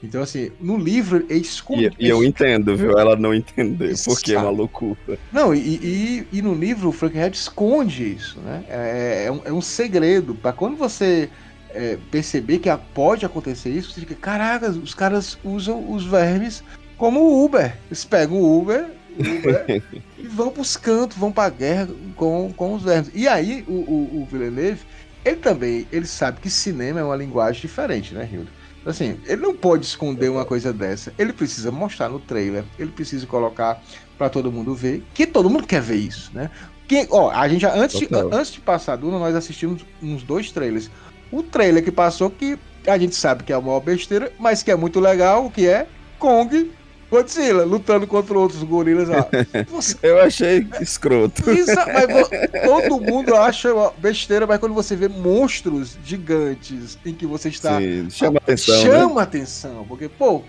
[0.03, 1.91] Então, assim, no livro ele esconde.
[1.99, 2.99] E, eu entendo, viu?
[2.99, 5.19] Ela não entendeu, porque é uma loucura.
[5.33, 8.65] Não, e, e, e no livro o Frankenhead esconde isso, né?
[8.69, 10.35] É, é um, é um segredo.
[10.35, 11.31] para quando você
[11.71, 16.63] é, perceber que pode acontecer isso, você fica, caraca, os caras usam os vermes
[16.97, 17.77] como Uber.
[17.89, 18.87] Eles pegam o Uber,
[19.19, 19.83] Uber
[20.19, 23.11] e vão pros cantos, vão pra guerra com, com os vermes.
[23.15, 24.81] E aí o, o, o Villeneuve,
[25.25, 28.51] ele também, ele sabe que cinema é uma linguagem diferente, né, Hildo?
[28.87, 31.13] Assim, ele não pode esconder uma coisa dessa.
[31.19, 33.83] Ele precisa mostrar no trailer, ele precisa colocar
[34.17, 36.51] pra todo mundo ver, que todo mundo quer ver isso, né?
[36.87, 40.23] Que, ó, a gente já, antes, de, antes de passar a Duna, nós assistimos uns
[40.23, 40.89] dois trailers.
[41.33, 44.71] O trailer que passou, que a gente sabe que é a maior besteira, mas que
[44.71, 45.89] é muito legal, que é
[46.21, 46.71] Kong
[47.11, 49.27] Godzilla lutando contra outros gorilas lá.
[49.71, 51.51] Você Eu achei escroto.
[51.51, 57.49] isso, mas todo mundo acha besteira, mas quando você vê monstros gigantes em que você
[57.49, 57.79] está.
[57.81, 58.75] Sim, chama atenção.
[58.75, 58.83] né?
[58.83, 60.43] chama atenção, porque, pô,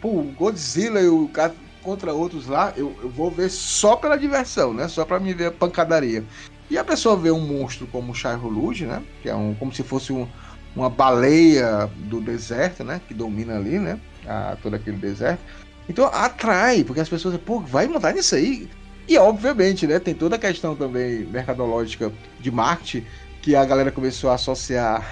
[0.00, 4.74] pô, Godzilla e o cara contra outros lá, eu, eu vou ver só pela diversão,
[4.74, 4.88] né?
[4.88, 6.24] Só pra me ver a pancadaria.
[6.70, 9.02] E a pessoa vê um monstro como o Shai Hulud, né?
[9.22, 10.26] Que é um, como se fosse um,
[10.74, 13.00] uma baleia do deserto, né?
[13.08, 13.98] Que domina ali, né?
[14.26, 15.40] A, todo aquele deserto.
[15.90, 18.70] Então atrai, porque as pessoas, pô, vai montar nisso aí.
[19.08, 19.98] E obviamente, né?
[19.98, 23.04] Tem toda a questão também mercadológica de marketing
[23.42, 25.04] que a galera começou a associar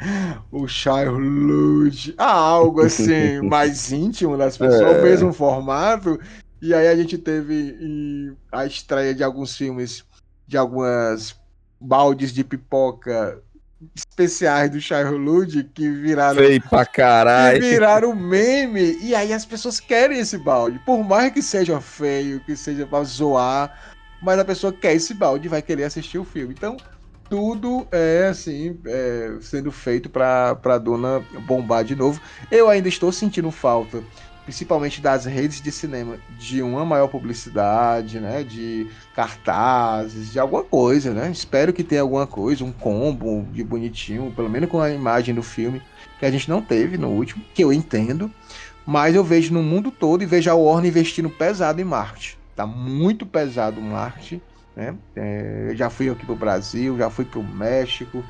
[0.50, 5.00] o Hulud a algo assim mais íntimo das pessoas, É.
[5.00, 6.18] o mesmo formato.
[6.62, 10.04] E aí a gente teve a estreia de alguns filmes,
[10.46, 11.36] de algumas
[11.78, 13.42] baldes de pipoca
[13.94, 15.04] especiais do Shai
[15.74, 17.60] que viraram Feio pra que caralho.
[17.60, 18.98] viraram meme.
[19.00, 20.80] E aí as pessoas querem esse balde.
[20.84, 23.76] Por mais que seja feio, que seja pra zoar,
[24.22, 26.54] mas a pessoa quer esse balde e vai querer assistir o filme.
[26.56, 26.76] Então,
[27.28, 32.20] tudo é assim, é, sendo feito pra, pra dona bombar de novo.
[32.50, 34.02] Eu ainda estou sentindo falta,
[34.44, 38.42] principalmente das redes de cinema, de uma maior publicidade, né?
[38.44, 41.30] De cartazes, de alguma coisa, né?
[41.30, 45.42] Espero que tenha alguma coisa, um combo de bonitinho, pelo menos com a imagem do
[45.42, 45.82] filme
[46.18, 48.30] que a gente não teve no último, que eu entendo,
[48.86, 52.36] mas eu vejo no mundo todo e vejo a Warner investindo pesado em marketing.
[52.54, 54.40] Tá muito pesado o marketing,
[54.76, 54.94] né?
[55.16, 58.24] É, já fui aqui pro Brasil, já fui pro México,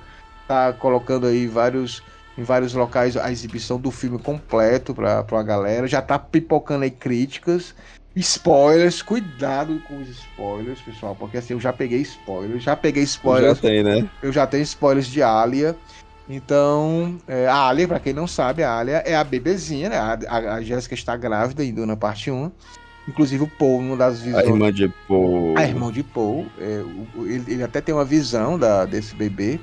[0.47, 2.03] tá colocando aí vários
[2.37, 6.91] em vários locais a exibição do filme completo pra, pra galera, já tá pipocando aí
[6.91, 7.75] críticas,
[8.17, 13.09] spoilers, cuidado com os spoilers, pessoal, porque assim, eu já peguei spoilers, já peguei Já
[13.11, 14.09] spoilers tem, né?
[14.23, 15.77] eu já tenho spoilers de Alia.
[16.29, 19.99] Então, é, a Alia, pra quem não sabe, a Alia é a bebezinha, né?
[19.99, 22.51] A, a, a Jéssica está grávida ainda na parte 1.
[23.07, 24.47] Inclusive o Paul, numa das A visões.
[24.47, 25.55] irmã de Paul.
[25.59, 26.47] A irmã de Paul.
[26.59, 26.83] é,
[27.27, 29.61] ele, ele até tem uma visão da, desse bebê.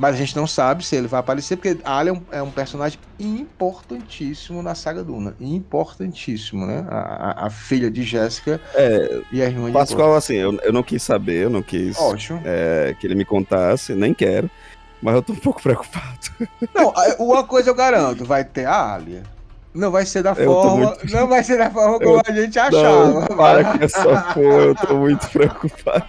[0.00, 2.42] Mas a gente não sabe se ele vai aparecer, porque a Alia é um, é
[2.42, 5.34] um personagem importantíssimo na saga Duna.
[5.38, 6.86] Importantíssimo, né?
[6.88, 6.98] A,
[7.42, 9.72] a- a filha de Jéssica É, e a irmã de.
[9.72, 12.40] Pascoal, assim, eu, eu não quis saber, eu não quis Ótimo.
[12.46, 14.50] é, que ele me contasse, nem quero.
[15.02, 16.18] Mas eu tô um pouco preocupado.
[16.74, 19.22] Não, uma coisa eu garanto, vai ter a Alia.
[19.74, 22.32] Não vai ser da Eu forma, muito- não vai ser da forma como Eu- a
[22.32, 23.06] gente achava.
[23.20, 26.06] Não, para com essa porra, eu tô muito preocupado.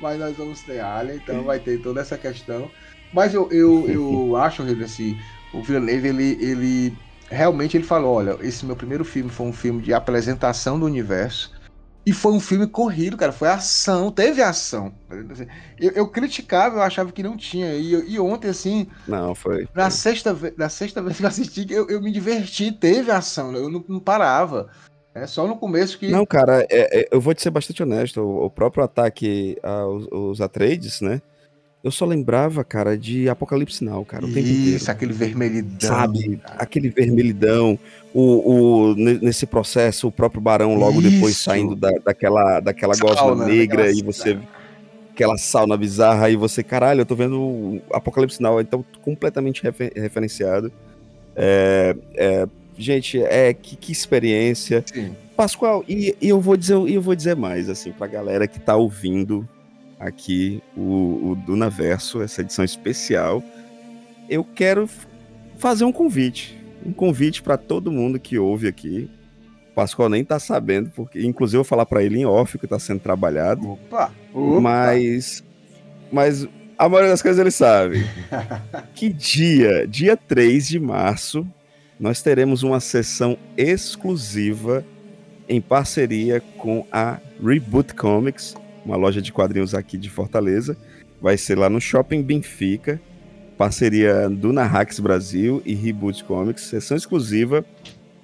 [0.00, 2.70] Mas nós vamos ter a Alia, então vai ter toda essa questão.
[3.12, 5.18] Mas eu, eu, eu acho, assim,
[5.52, 6.98] o Villeneuve, ele, ele
[7.30, 11.52] realmente ele falou, olha, esse meu primeiro filme foi um filme de apresentação do universo.
[12.06, 13.32] E foi um filme corrido, cara.
[13.32, 14.94] Foi ação, teve ação.
[15.78, 17.74] Eu, eu criticava, eu achava que não tinha.
[17.74, 19.68] E, e ontem, assim, Não, foi.
[19.74, 23.58] Na sexta, na sexta vez que eu assisti, eu, eu me diverti, teve ação, né?
[23.58, 24.70] eu não, não parava.
[25.14, 26.08] É só no começo que.
[26.08, 28.20] Não, cara, é- é- eu vou te ser bastante honesto.
[28.20, 31.20] O, o próprio ataque aos, aos Atreides, né?
[31.82, 34.76] Eu só lembrava, cara, de Apocalipse Now, cara, o tempo inteiro.
[34.76, 35.88] Isso, aquele vermelhidão.
[35.88, 36.40] Sabe?
[36.58, 37.78] Aquele vermelhidão,
[38.12, 38.52] o,
[38.90, 41.44] o, ne- nesse processo, o próprio Barão logo depois Isso.
[41.44, 44.38] saindo da, daquela, daquela gosma negra aquela e você.
[45.12, 49.92] Aquela sauna bizarra, aí você, caralho, eu tô vendo o Apocalipse Now, então completamente refer-
[49.96, 50.70] referenciado.
[51.34, 52.46] É, é,
[52.78, 54.84] gente, é que, que experiência.
[54.86, 55.14] Sim.
[55.36, 58.74] Pascoal, e, e eu vou dizer, eu vou dizer mais, assim, pra galera que tá
[58.76, 59.48] ouvindo
[59.98, 63.42] aqui o, o Dunaverso, essa edição especial,
[64.28, 64.88] eu quero
[65.56, 66.58] fazer um convite.
[66.84, 69.10] Um convite pra todo mundo que ouve aqui.
[69.70, 72.66] O Pascoal nem tá sabendo, porque inclusive eu vou falar pra ele em off que
[72.66, 74.12] tá sendo trabalhado, Opa!
[74.32, 74.60] opa.
[74.60, 75.44] mas
[76.10, 78.06] mas a maioria das coisas ele sabe.
[78.94, 81.46] que dia, dia 3 de março,
[81.98, 84.84] nós teremos uma sessão exclusiva
[85.48, 90.76] em parceria com a Reboot Comics, uma loja de quadrinhos aqui de Fortaleza.
[91.20, 93.00] Vai ser lá no Shopping Benfica,
[93.56, 97.64] parceria Duna Hacks Brasil e Reboot Comics, sessão exclusiva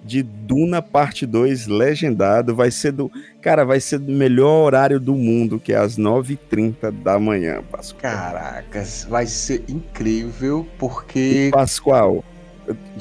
[0.05, 2.55] de Duna Parte 2 legendado.
[2.55, 3.11] Vai ser do.
[3.41, 8.03] Cara, vai ser do melhor horário do mundo, que é às 9h30 da manhã, Pascoal.
[8.03, 11.49] Caracas, vai ser incrível, porque.
[11.53, 12.23] Pascoal,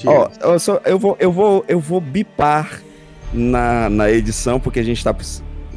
[0.05, 2.82] ó, eu, só, eu, vou, eu, vou, eu vou bipar
[3.34, 5.16] na, na edição, porque a gente tá.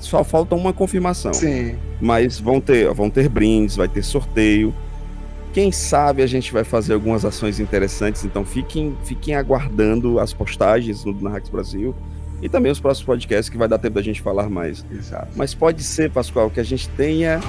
[0.01, 1.33] Só falta uma confirmação.
[1.33, 1.77] Sim.
[2.01, 4.75] Mas vão ter, vão ter brindes, vai ter sorteio.
[5.53, 11.03] Quem sabe a gente vai fazer algumas ações interessantes, então fiquem, fiquem aguardando as postagens
[11.03, 11.95] no Narrax Brasil
[12.43, 14.85] e também os próximos podcasts que vai dar tempo da gente falar mais.
[14.91, 15.29] Exato.
[15.35, 17.41] Mas pode ser, Pascoal, que a gente tenha.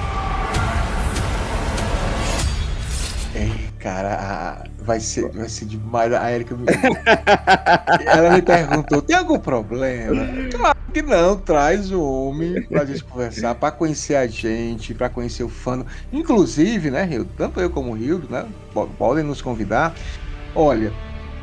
[3.35, 6.13] Ei, cara, vai ser, vai ser demais.
[6.13, 6.65] A Erika me...
[8.07, 10.25] Ela me perguntou: tem algum problema?
[10.49, 15.43] Claro que não, traz o homem pra gente conversar, pra conhecer a gente, pra conhecer
[15.43, 15.85] o fã.
[16.11, 17.29] Inclusive, né, Rildo?
[17.37, 18.47] Tanto eu como o Rildo, né?
[18.97, 19.93] Podem nos convidar.
[20.55, 20.93] Olha,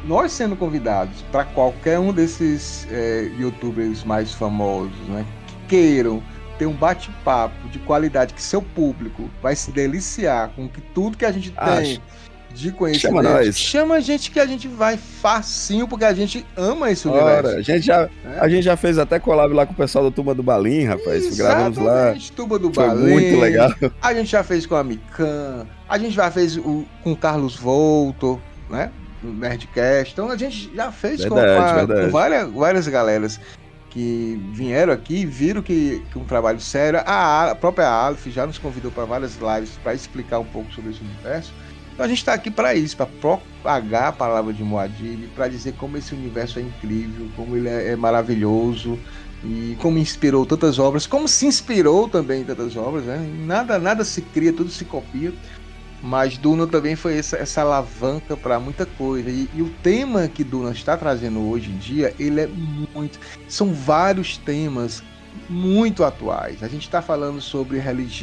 [0.07, 5.27] nós sendo convidados para qualquer um desses é, youtubers mais famosos, né?
[5.47, 6.23] Que queiram
[6.59, 11.25] ter um bate-papo de qualidade que seu público vai se deliciar com que tudo que
[11.25, 12.01] a gente tem
[12.55, 13.23] de conhecimento.
[13.23, 13.59] Chama nós.
[13.59, 17.49] Chama a gente que a gente vai facinho, porque a gente ama esse universo.
[17.49, 18.39] Ora, a, gente já, é.
[18.39, 21.25] a gente já fez até collab lá com o pessoal do Turma do Balim, rapaz.
[21.25, 22.15] Exatamente, Gravamos lá.
[22.37, 23.11] Turma do Foi Balim.
[23.11, 23.75] muito legal.
[24.01, 27.57] A gente já fez com a Mikan, a gente já fez o, com o Carlos
[27.57, 28.41] Volto,
[28.71, 28.91] né?
[29.23, 30.13] No Nerdcast.
[30.13, 33.41] Então a gente já fez Verdade, com, a- com várias, várias galeras
[33.91, 37.01] que vieram aqui e viram que, que um trabalho sério.
[37.07, 40.91] A, a própria Aleph já nos convidou para várias lives para explicar um pouco sobre
[40.91, 41.53] esse universo.
[41.95, 45.75] Então a gente está aqui para isso, para propagar a palavra de Moadib, para dizer
[45.75, 48.99] como esse universo é incrível, como ele é, é maravilhoso
[49.45, 53.19] e como inspirou tantas obras, como se inspirou também em tantas obras, né?
[53.47, 55.33] Nada, nada se cria, tudo se copia.
[56.03, 59.31] Mas Duna também foi essa, essa alavanca para muita coisa.
[59.31, 63.19] E, e o tema que Duna está trazendo hoje em dia, ele é muito.
[63.49, 65.03] São vários temas
[65.49, 66.63] muito atuais.
[66.63, 67.81] A gente está falando sobre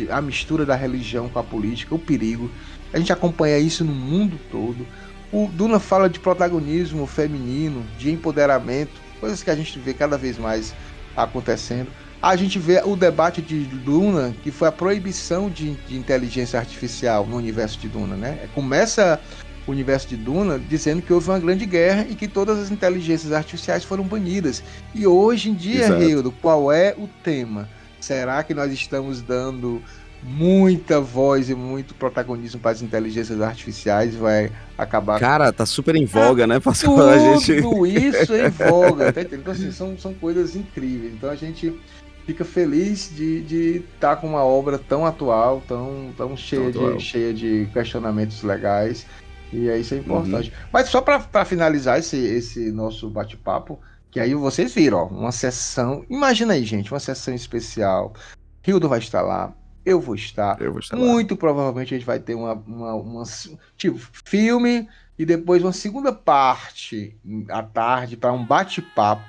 [0.10, 2.52] a mistura da religião com a política, o perigo.
[2.94, 4.86] A gente acompanha isso no mundo todo.
[5.32, 10.38] O Duna fala de protagonismo feminino, de empoderamento, coisas que a gente vê cada vez
[10.38, 10.74] mais
[11.16, 11.88] acontecendo.
[12.22, 17.26] A gente vê o debate de Duna, que foi a proibição de, de inteligência artificial
[17.26, 18.48] no universo de Duna, né?
[18.54, 19.20] Começa
[19.66, 23.32] o universo de Duna dizendo que houve uma grande guerra e que todas as inteligências
[23.32, 24.64] artificiais foram banidas.
[24.94, 25.88] E hoje em dia.
[26.00, 27.70] Hildo, qual é o tema?
[28.00, 29.82] Será que nós estamos dando
[30.24, 34.16] muita voz e muito protagonismo para as inteligências artificiais?
[34.16, 36.98] Vai acabar Cara, tá super em voga, né, Pascoal?
[36.98, 37.54] tudo A gente...
[38.08, 39.22] isso em voga, tá?
[39.22, 41.14] Então, assim, são, são coisas incríveis.
[41.14, 41.74] Então a gente
[42.26, 46.98] fica feliz de estar com uma obra tão atual, tão, tão cheia, Tão atual.
[46.98, 49.06] de, cheia de questionamentos legais.
[49.52, 50.50] E é isso é importante.
[50.50, 50.68] Uhum.
[50.72, 56.06] Mas só para finalizar esse, esse nosso bate-papo, que aí vocês viram, ó, uma sessão.
[56.10, 58.14] Imagina aí, gente, uma sessão especial.
[58.66, 59.54] Hildo vai estar lá,
[59.86, 60.60] eu vou estar.
[60.62, 61.04] Eu vou estar lá.
[61.06, 63.24] Muito provavelmente a gente vai ter uma, uma, uma-
[63.78, 67.16] tipo filme e depois uma segunda parte
[67.50, 69.22] à tarde para um bate-papo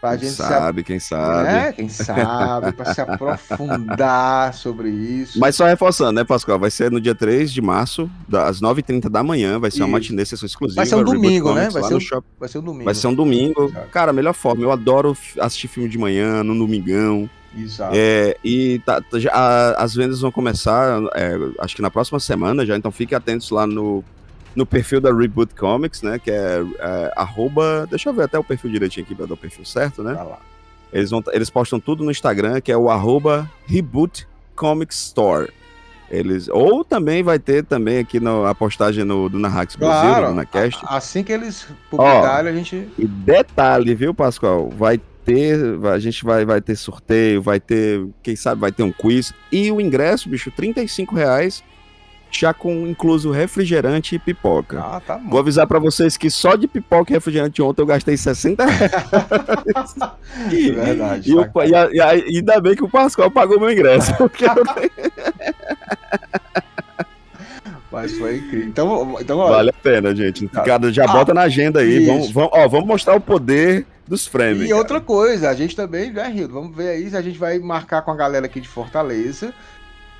[0.00, 1.42] para a Quem gente sabe, quem sabe.
[1.52, 1.72] né?
[1.72, 5.38] quem sabe para se aprofundar sobre isso.
[5.38, 6.58] Mas só reforçando, né, Pascoal?
[6.58, 9.58] Vai ser no dia 3 de março, das 9h30 da manhã.
[9.58, 10.80] Vai ser uma matinê, sessão exclusiva.
[10.80, 11.66] Vai ser um domingo, né?
[11.66, 12.28] Comics, Vai lá ser um- shopping.
[12.38, 12.84] vai ser um domingo.
[12.84, 13.64] Vai ser um domingo.
[13.66, 13.88] Exato.
[13.90, 14.62] Cara, melhor forma.
[14.62, 17.28] Eu adoro assistir filme de manhã, no domingão.
[17.56, 17.92] Exato.
[17.96, 22.20] É, e tá- tá- já- a- as vendas vão começar, é, acho que na próxima
[22.20, 24.04] semana já, então fiquem atentos lá no,
[24.54, 26.18] no perfil da Reboot Comics, né?
[26.18, 27.86] Que é, é, arroba.
[27.90, 30.14] Deixa eu ver até o perfil direitinho aqui pra dar o perfil certo, né?
[30.14, 30.38] Vai lá.
[30.92, 34.26] Eles, vão, eles postam tudo no Instagram, que é o arroba Reboot
[34.56, 35.48] Comics Store.
[36.10, 40.28] Eles, ou também vai ter também aqui no, a postagem no, do Narrax Brasil, Claro,
[40.30, 40.84] no Nacast.
[40.84, 42.88] a- assim que eles publicarem, a gente.
[42.98, 44.68] E detalhe, viu, Pascoal?
[44.70, 45.00] Vai
[45.34, 49.32] ter, a gente vai, vai ter sorteio, vai ter, quem sabe, vai ter um quiz.
[49.52, 51.62] E o ingresso, bicho, 35 reais,
[52.32, 54.80] já com incluso refrigerante e pipoca.
[54.80, 55.20] Ah, tá.
[55.28, 58.90] Vou avisar pra vocês que só de pipoca e refrigerante ontem eu gastei 60 reais.
[60.50, 61.30] É verdade.
[61.30, 61.66] E, o, tá.
[61.66, 64.14] e, a- e a- ainda bem que o Pascoal pagou meu ingresso.
[64.16, 64.50] Porque eu
[67.90, 68.68] Mas foi incrível.
[68.68, 70.46] Então, então vale a pena, gente.
[70.48, 72.06] Cada, já Ah, bota na agenda aí.
[72.06, 74.68] Vamos, vamos, ó, vamos mostrar o poder dos frames.
[74.68, 76.54] E outra coisa, a gente também, né, Rildo?
[76.54, 79.54] Vamos ver aí se a gente vai marcar com a galera aqui de Fortaleza.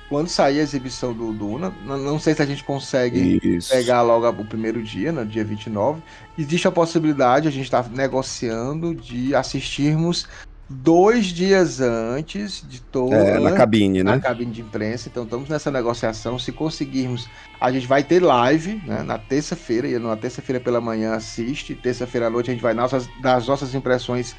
[0.07, 3.69] Quando sair a exibição do Duna, não, não sei se a gente consegue Isso.
[3.69, 6.01] pegar logo o primeiro dia, no dia 29.
[6.37, 10.25] Existe a possibilidade, a gente está negociando de assistirmos
[10.71, 13.13] dois dias antes de todo.
[13.13, 14.21] É, na cabine, na né?
[14.21, 15.09] cabine de imprensa.
[15.09, 16.39] Então estamos nessa negociação.
[16.39, 17.27] Se conseguirmos,
[17.59, 19.87] a gente vai ter live né, na terça-feira.
[19.87, 21.75] E na terça-feira pela manhã assiste.
[21.75, 24.35] Terça-feira à noite a gente vai nossas, dar as nossas impressões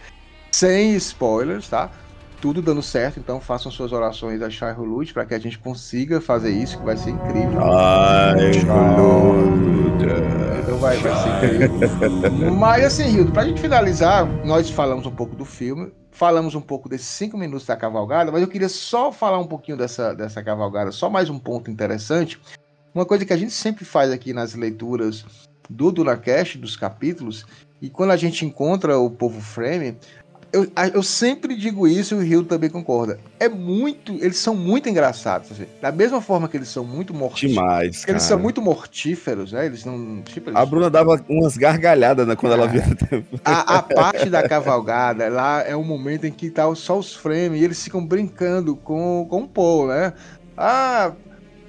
[0.51, 1.91] sem spoilers, tá?
[2.41, 6.21] Tudo dando certo, então façam suas orações a Shai Hulud para que a gente consiga
[6.21, 7.63] fazer isso, que vai ser incrível.
[7.63, 8.51] Ai,
[10.61, 12.53] Então vai, vai ser incrível.
[12.59, 16.89] Mas assim, Hildo, pra gente finalizar, nós falamos um pouco do filme, falamos um pouco
[16.89, 20.93] desses cinco minutos da cavalgada, mas eu queria só falar um pouquinho dessa, dessa cavalgada,
[20.93, 22.39] só mais um ponto interessante.
[22.95, 25.25] Uma coisa que a gente sempre faz aqui nas leituras
[25.69, 27.47] do DunaCast, dos capítulos,
[27.81, 29.97] e quando a gente encontra o povo frame,
[30.53, 33.19] eu, eu sempre digo isso e o Rio também concorda.
[33.41, 34.13] É muito.
[34.23, 35.51] Eles são muito engraçados.
[35.51, 35.67] Assim.
[35.81, 37.55] Da mesma forma que eles são muito mortíferos.
[37.55, 38.13] Demais, cara.
[38.13, 39.65] Eles são muito mortíferos, né?
[39.65, 40.23] Eles não.
[40.23, 40.61] Tipo, eles...
[40.61, 42.69] A Bruna dava umas gargalhadas né, quando ela Ah.
[42.69, 42.85] via.
[43.45, 47.61] A, a parte da cavalgada lá é um momento em que tá só os frames
[47.61, 50.13] e eles ficam brincando com, com o Paul, né?
[50.57, 51.13] Ah,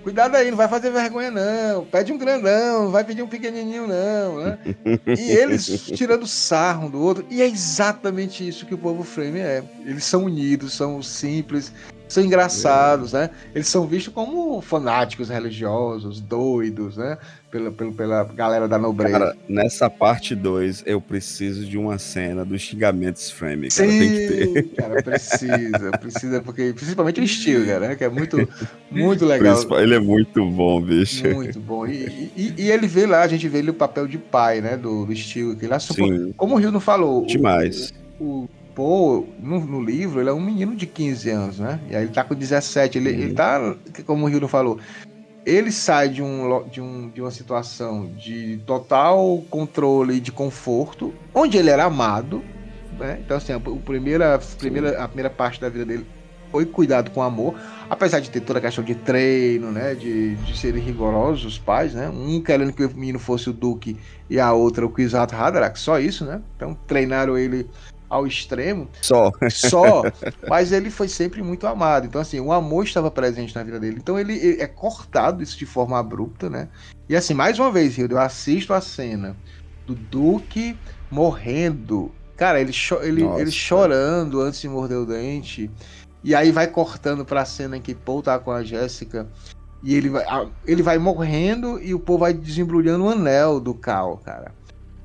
[0.03, 1.85] cuidado aí, não vai fazer vergonha não.
[1.85, 4.59] Pede um grandão, não vai pedir um pequenininho não, né?
[5.17, 7.25] E eles tirando sarro um do outro.
[7.29, 9.63] E é exatamente isso que o povo frame é.
[9.85, 11.71] Eles são unidos, são simples,
[12.13, 13.29] são engraçados, né?
[13.53, 17.17] Eles são vistos como fanáticos religiosos, doidos, né?
[17.51, 19.19] Pela, pela, pela galera da nobreza.
[19.19, 23.87] Cara, nessa parte 2, eu preciso de uma cena dos xingamentos frame, cara.
[23.89, 24.47] Tem que ter.
[24.63, 28.37] Sim, cara, precisa, precisa, porque principalmente o estilo, cara, né, que é muito,
[28.89, 31.27] muito legal, Ele é muito bom, bicho.
[31.27, 31.85] muito bom.
[31.85, 34.75] E, e, e ele vê lá, a gente vê ele o papel de pai, né,
[34.75, 36.17] do, do estilo, que ele assume.
[36.27, 37.93] Sim, Como o Rio não falou, o- demais.
[38.19, 41.79] o Paul, no, no livro, ele é um menino de 15 anos, né?
[41.89, 43.19] E aí ele tá com 17, ele, Uhum.
[43.19, 44.79] ele tá, como o não falou,
[45.45, 51.13] ele sai de, um, de, um, de uma situação de total controle e de conforto,
[51.33, 52.43] onde ele era amado,
[52.97, 53.19] né?
[53.23, 56.05] Então, assim, a, o primeira, primeira, a primeira parte da vida dele
[56.51, 57.55] foi cuidado com amor,
[57.89, 59.95] apesar de ter toda a questão de treino, né?
[59.95, 62.09] De, de serem rigorosos os pais, né?
[62.09, 63.97] Um querendo que o menino fosse o Duque
[64.29, 66.41] e a outra o Kwisatz Haderach, só isso, né?
[66.55, 67.67] Então treinaram ele
[68.13, 69.31] ao extremo, Só.
[69.49, 70.03] só,
[70.47, 72.05] mas ele foi sempre muito amado.
[72.05, 73.97] Então, assim, o amor estava presente na vida dele.
[73.99, 76.69] Então, ele, ele é cortado isso de forma abrupta, né?
[77.09, 79.35] E, assim, mais uma vez, Hildo, eu assisto a cena
[79.87, 80.77] do Duque
[81.09, 82.11] morrendo.
[82.37, 83.41] Cara, ele, cho ele, Nossa.
[83.41, 85.69] ele chorando antes de morder o dente.
[86.23, 89.27] E aí vai cortando pra cena em que Paul tá com a Jéssica.
[89.81, 93.73] E ele vai, a- ele vai morrendo e o Paul vai desembrulhando o anel do
[93.73, 94.51] Cal, cara.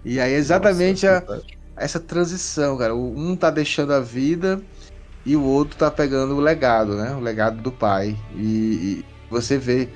[0.04, 1.42] E aí, exatamente a, Nossa,
[1.80, 2.94] essa transição, cara.
[2.94, 4.62] Um tá deixando a vida
[5.24, 7.14] e o outro tá pegando o legado, né?
[7.14, 8.16] O legado do pai.
[8.34, 9.88] E, e você vê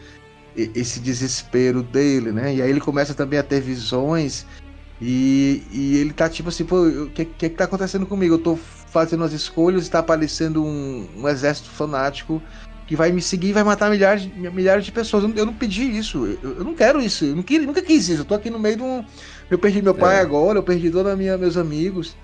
[0.55, 2.55] esse desespero dele, né?
[2.55, 4.47] E aí ele começa também a ter visões
[5.01, 8.35] e, e ele tá tipo assim, pô, o que, que que tá acontecendo comigo?
[8.35, 12.41] Eu tô fazendo as escolhas e tá aparecendo um, um exército fanático
[12.87, 15.25] que vai me seguir e vai matar milhares, de- milhares de pessoas.
[15.25, 17.83] Eu não, eu não pedi isso, eu, eu não quero isso, eu não queria, nunca
[17.83, 18.21] quis isso.
[18.21, 19.05] Eu tô aqui no meio de um.
[19.53, 20.21] Eu perdi meu pai É.
[20.21, 22.17] agora, eu perdi toda a minha meus amigos.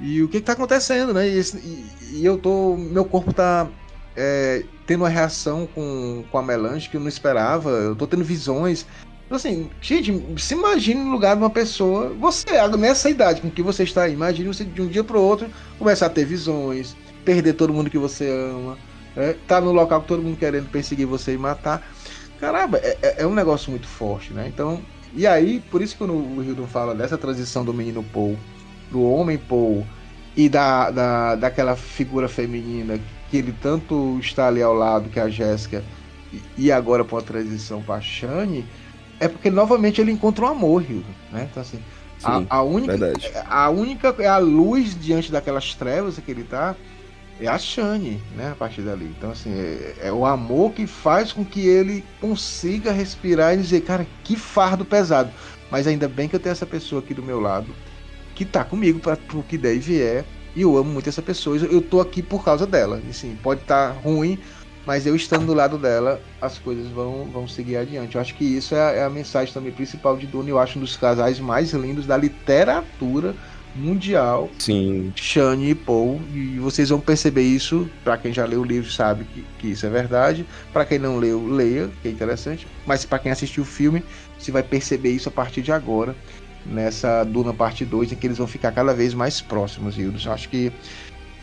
[0.00, 1.28] E o que que tá acontecendo, né?
[1.28, 2.74] E, esse- e- e eu tô.
[2.76, 3.68] Meu corpo tá
[4.16, 7.70] é, tendo uma reação com, com a melange que eu não esperava.
[7.70, 8.86] Eu tô tendo visões.
[9.26, 12.08] Então, assim, gente, se imagine no lugar de uma pessoa.
[12.18, 12.46] Você,
[12.78, 16.06] nessa idade com que você está aí, imagine você de um dia pro outro começar
[16.06, 18.76] a ter visões, perder todo mundo que você ama,
[19.16, 21.86] é, tá no local com todo mundo querendo perseguir você e matar.
[22.40, 24.48] Caramba, é, é- é um negócio muito forte, né?
[24.48, 24.82] Então,
[25.14, 28.36] e aí, por isso que o Hildon fala dessa transição do menino Paul
[28.88, 29.86] pro homem Paul
[30.36, 32.98] e da, da, daquela figura feminina
[33.30, 35.84] que ele tanto está ali ao lado, que é a Jéssica,
[36.56, 38.64] e, agora com a transição pra Shane,
[39.18, 41.48] é porque novamente ele encontra o amor, Hildon, né?
[41.50, 41.80] Então, assim,
[42.22, 43.30] a, Sim, a única verdade.
[43.48, 46.76] a única é a luz diante daquelas trevas que ele tá
[47.40, 49.12] é a Shane, né, a partir dali.
[49.16, 53.80] Então assim, é, é o amor que faz com que ele consiga respirar e dizer,
[53.82, 55.30] cara, que fardo pesado.
[55.70, 57.74] Mas ainda bem que eu tenho essa pessoa aqui do meu lado
[58.34, 60.24] que tá comigo para pro que der e vier.
[60.56, 61.56] E eu amo muito essa pessoa.
[61.56, 63.00] Eu tô aqui por causa dela.
[63.00, 64.38] E, pode estar ruim,
[64.84, 68.16] mas eu estando do lado dela, as coisas vão, vão seguir adiante.
[68.16, 70.48] Eu acho que isso é, a- é a mensagem também principal de Duna.
[70.48, 73.36] Eu acho um dos casais mais lindos da literatura
[73.74, 76.20] mundial, Sim, Shane e Paul.
[76.34, 77.88] E vocês vão perceber isso.
[78.04, 80.44] Para quem já leu o livro sabe que, que isso é verdade.
[80.72, 82.66] Para quem não leu, leia, que é interessante.
[82.86, 84.02] Mas para quem assistiu o filme,
[84.38, 86.14] você vai perceber isso a partir de agora.
[86.66, 90.26] Nessa Duna parte 2, em que eles vão ficar cada vez mais próximos, Hildos.
[90.26, 90.70] Eu acho que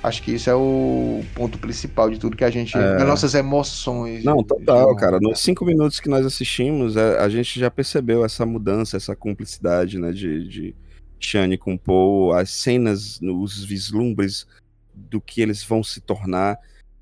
[0.04, 2.78] Acho que isso é o ponto principal de tudo que a gente.
[2.78, 2.98] É.
[2.98, 4.24] Das nossas emoções.
[4.24, 5.20] Não, total, de- cara.
[5.20, 9.98] Nos cinco minutos que nós assistimos, é, a gente já percebeu essa mudança, essa cumplicidade,
[9.98, 10.76] né, de, de
[11.20, 14.48] Shane com Paul, as cenas, os vislumbres
[14.94, 16.58] do que eles vão se tornar.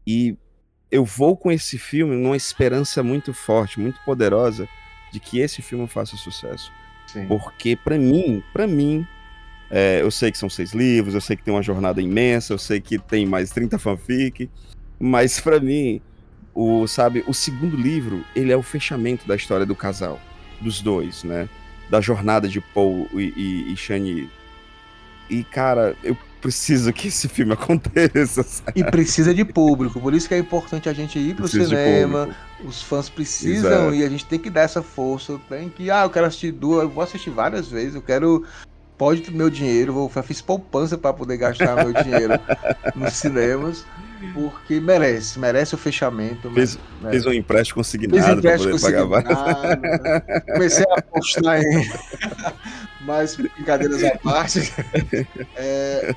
[0.05, 0.37] E
[0.91, 4.67] eu vou com esse filme numa esperança muito forte, muito poderosa
[5.11, 6.71] de que esse filme faça sucesso.
[7.07, 7.27] Sim.
[7.27, 9.05] Porque para mim, para mim,
[9.69, 12.57] é, eu sei que são seis livros, eu sei que tem uma jornada imensa, eu
[12.57, 14.49] sei que tem mais 30 fanfic,
[14.99, 16.01] mas para mim,
[16.53, 20.19] o sabe, o segundo livro, ele é o fechamento da história do casal,
[20.61, 21.49] dos dois, né?
[21.89, 24.29] Da jornada de Paul e, e, e Shani.
[25.29, 28.43] E cara, eu preciso que esse filme aconteça.
[28.43, 28.79] Sabe?
[28.79, 32.29] E precisa de público, por isso que é importante a gente ir pro Precisa cinema.
[32.63, 33.95] Os fãs precisam Exato.
[33.95, 35.39] e a gente tem que dar essa força.
[35.49, 38.45] Tem que, ah, eu quero assistir duas, eu vou assistir várias vezes, eu quero.
[38.97, 42.39] Pode ter meu dinheiro, vou, eu fiz poupança para poder gastar meu dinheiro
[42.95, 43.85] nos cinemas,
[44.33, 46.49] porque merece, merece o fechamento.
[46.51, 47.17] Fez- merece.
[47.23, 49.33] Fiz um empréstimo consignado para empréstimo poder pagar várias.
[49.37, 51.89] consignado, Comecei a apostar em.
[53.05, 54.73] Mas brincadeiras à parte.
[55.57, 56.13] É,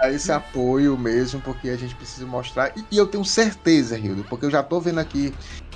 [0.00, 2.72] a esse apoio mesmo, porque a gente precisa mostrar.
[2.76, 5.32] E, e eu tenho certeza, Rildo, porque eu já tô vendo aqui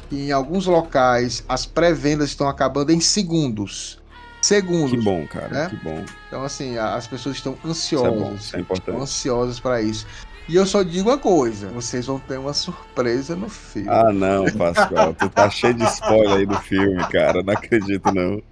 [0.08, 3.98] que em alguns locais as pré-vendas estão acabando em segundos.
[4.42, 4.90] Segundos.
[4.92, 5.66] Que bom, cara, Né?
[5.70, 6.04] que bom.
[6.26, 8.12] Então, assim, as pessoas estão Isso é ansiosas.
[8.20, 9.00] bom, isso é estão importante.
[9.00, 10.06] ansiosas para isso.
[10.48, 13.88] E eu só digo uma coisa: vocês vão ter uma surpresa no filme.
[13.88, 17.42] Ah, não, Pascoal, tu tá cheio de spoiler aí do filme, cara.
[17.42, 18.42] Não acredito, não.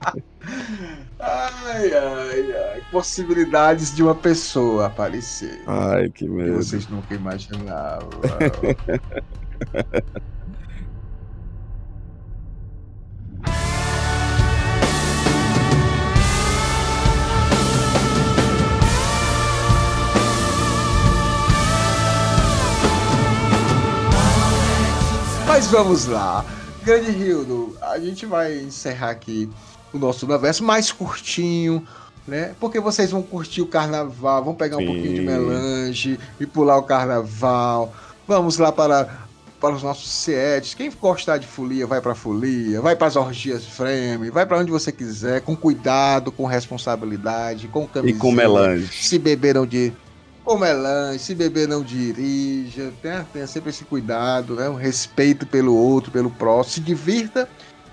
[1.21, 2.83] Ai, ai, ai.
[2.93, 5.61] Possibilidades de uma pessoa aparecer.
[5.67, 6.57] Ai, que Que medo.
[6.57, 8.09] vocês nunca imaginavam.
[25.49, 26.45] Mas vamos lá.
[26.85, 29.49] Grande Rildo, a gente vai encerrar aqui
[29.93, 31.83] o nosso universo mais curtinho,
[32.27, 32.55] né?
[32.61, 34.87] Porque vocês vão curtir o carnaval, vão pegar um Sim.
[34.87, 37.93] pouquinho de melange e pular o carnaval.
[38.27, 39.09] Vamos lá para,
[39.59, 40.75] para os nossos CETs.
[40.75, 44.71] Quem gostar de folia, vai para folia, vai para as orgias frame, vai para onde
[44.71, 48.21] você quiser, com cuidado, com responsabilidade, com E camisinha.
[48.21, 48.93] com melange.
[48.93, 49.67] Se beber não
[50.49, 54.69] de com melange, se beber não dirija, tenha, tenha sempre esse cuidado, né?
[54.69, 57.49] Um respeito pelo outro, pelo próximo, se divirta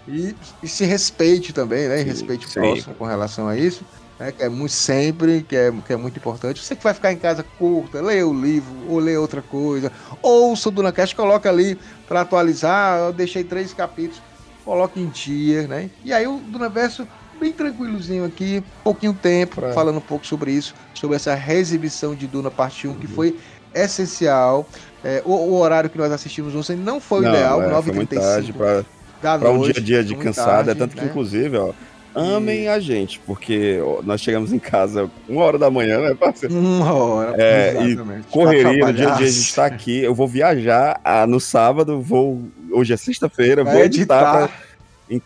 [0.08, 2.00] e, e se respeite também, né?
[2.00, 2.60] E Sim, respeite o sim.
[2.60, 3.84] próximo com relação a isso,
[4.20, 4.32] né?
[4.32, 6.64] Que é muito sempre, que é, que é muito importante.
[6.64, 9.92] Você que vai ficar em casa, curta, leia o livro, ou leia outra coisa,
[10.22, 11.78] ouça o DunaCast, coloca ali
[12.08, 14.22] para atualizar, eu deixei três capítulos,
[14.64, 15.90] coloque em dia, né?
[16.04, 17.08] E aí o Dunaverso
[17.40, 22.50] bem tranquilozinho aqui, pouquinho tempo, falando um pouco sobre isso, sobre essa reexibição de Duna
[22.52, 23.38] Parte 1, que foi
[23.74, 24.68] essencial.
[25.04, 27.94] É, o, o horário que nós assistimos ontem não foi o Não, ideal, é, foi
[27.94, 28.86] muito 9h35 tarde pra,
[29.22, 29.82] da pra um noite.
[29.82, 30.72] dia a dia de cansada.
[30.72, 31.08] É tarde, tanto que, né?
[31.10, 31.74] inclusive, ó,
[32.16, 36.56] amem a gente, porque nós chegamos em casa uma hora da manhã, né, parceiro?
[36.58, 38.28] Uma hora, É, e exatamente.
[38.32, 40.02] Correria, Pra no dia a dia a gente tá aqui.
[40.02, 42.42] Eu vou viajar ah, no sábado, vou.
[42.72, 44.32] Hoje é sexta-feira, vou editar, editar.
[44.48, 44.50] pra,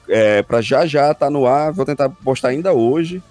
[0.07, 1.71] é, pra já já tá no ar.
[1.71, 3.21] Vou tentar postar ainda hoje.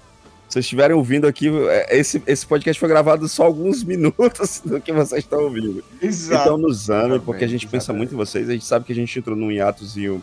[0.48, 4.80] Se vocês estiverem ouvindo aqui, é, esse, esse podcast foi gravado só alguns minutos do
[4.80, 5.84] que vocês estão ouvindo.
[6.00, 6.42] Exato.
[6.42, 8.48] Então nos amem, porque a gente pensa muito em vocês.
[8.48, 10.22] A gente sabe que a gente entrou num hiatozinho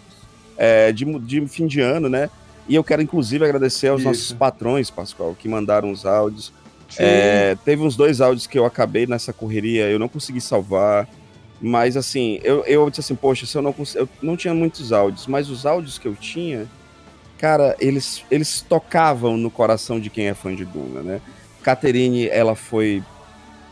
[0.57, 2.29] é, de, de fim de ano, né?
[2.67, 4.07] E eu quero, inclusive, agradecer aos Isso.
[4.07, 6.51] nossos patrões, Pascoal, que mandaram os áudios.
[6.97, 11.07] É, teve uns dois áudios que eu acabei nessa correria, eu não consegui salvar.
[11.61, 15.25] Mas assim, eu, eu disse assim, poxa, se eu não eu não tinha muitos áudios,
[15.27, 16.67] mas os áudios que eu tinha,
[17.37, 21.21] cara, eles, eles tocavam no coração de quem é fã de Duna, né?
[21.63, 23.01] Caterine, ela foi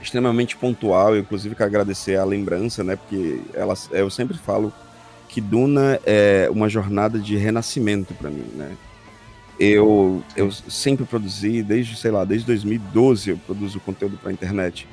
[0.02, 2.96] extremamente pontual, eu inclusive quero agradecer a lembrança, né?
[2.96, 4.74] Porque ela, eu sempre falo
[5.30, 8.76] que Duna é uma jornada de renascimento para mim, né?
[9.60, 14.88] Eu, eu sempre produzi, desde, sei lá, desde 2012 eu produzo conteúdo para internet.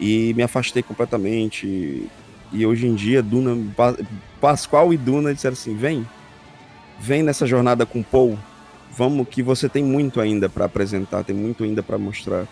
[0.00, 2.08] E me afastei completamente.
[2.52, 3.96] E hoje em dia, Duna, Pa-
[4.40, 6.06] Pascoal e Duna disseram assim: vem,
[7.00, 8.38] vem nessa jornada com Paul.
[8.96, 12.46] Vamos, que você tem muito ainda para apresentar, tem muito ainda para mostrar.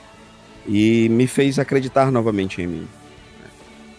[0.66, 2.88] E me fez acreditar novamente em mim.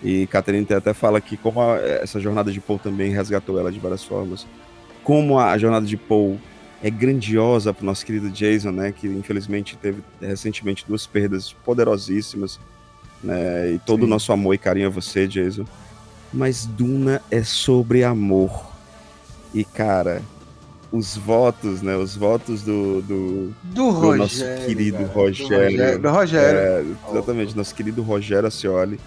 [0.03, 3.79] E Catherine até fala que como a- essa jornada de Paul também resgatou ela de
[3.79, 4.45] várias formas.
[5.03, 6.39] Como a, a jornada de Paul
[6.81, 8.91] é grandiosa para o nosso querido Jason, né?
[8.91, 12.59] Que infelizmente teve recentemente duas perdas poderosíssimas,
[13.23, 13.71] né?
[13.73, 15.65] E todo o nosso amor e carinho a você, Jason.
[16.33, 18.71] Mas Duna é sobre amor.
[19.53, 20.21] E cara,
[20.91, 21.95] os votos, né?
[21.95, 24.17] Os votos do, do, do do Rogério.
[24.17, 25.99] nosso querido cara, Rogério.
[25.99, 26.59] Do Rogério.
[26.59, 28.99] É, exatamente, nosso querido Rogério Acioli.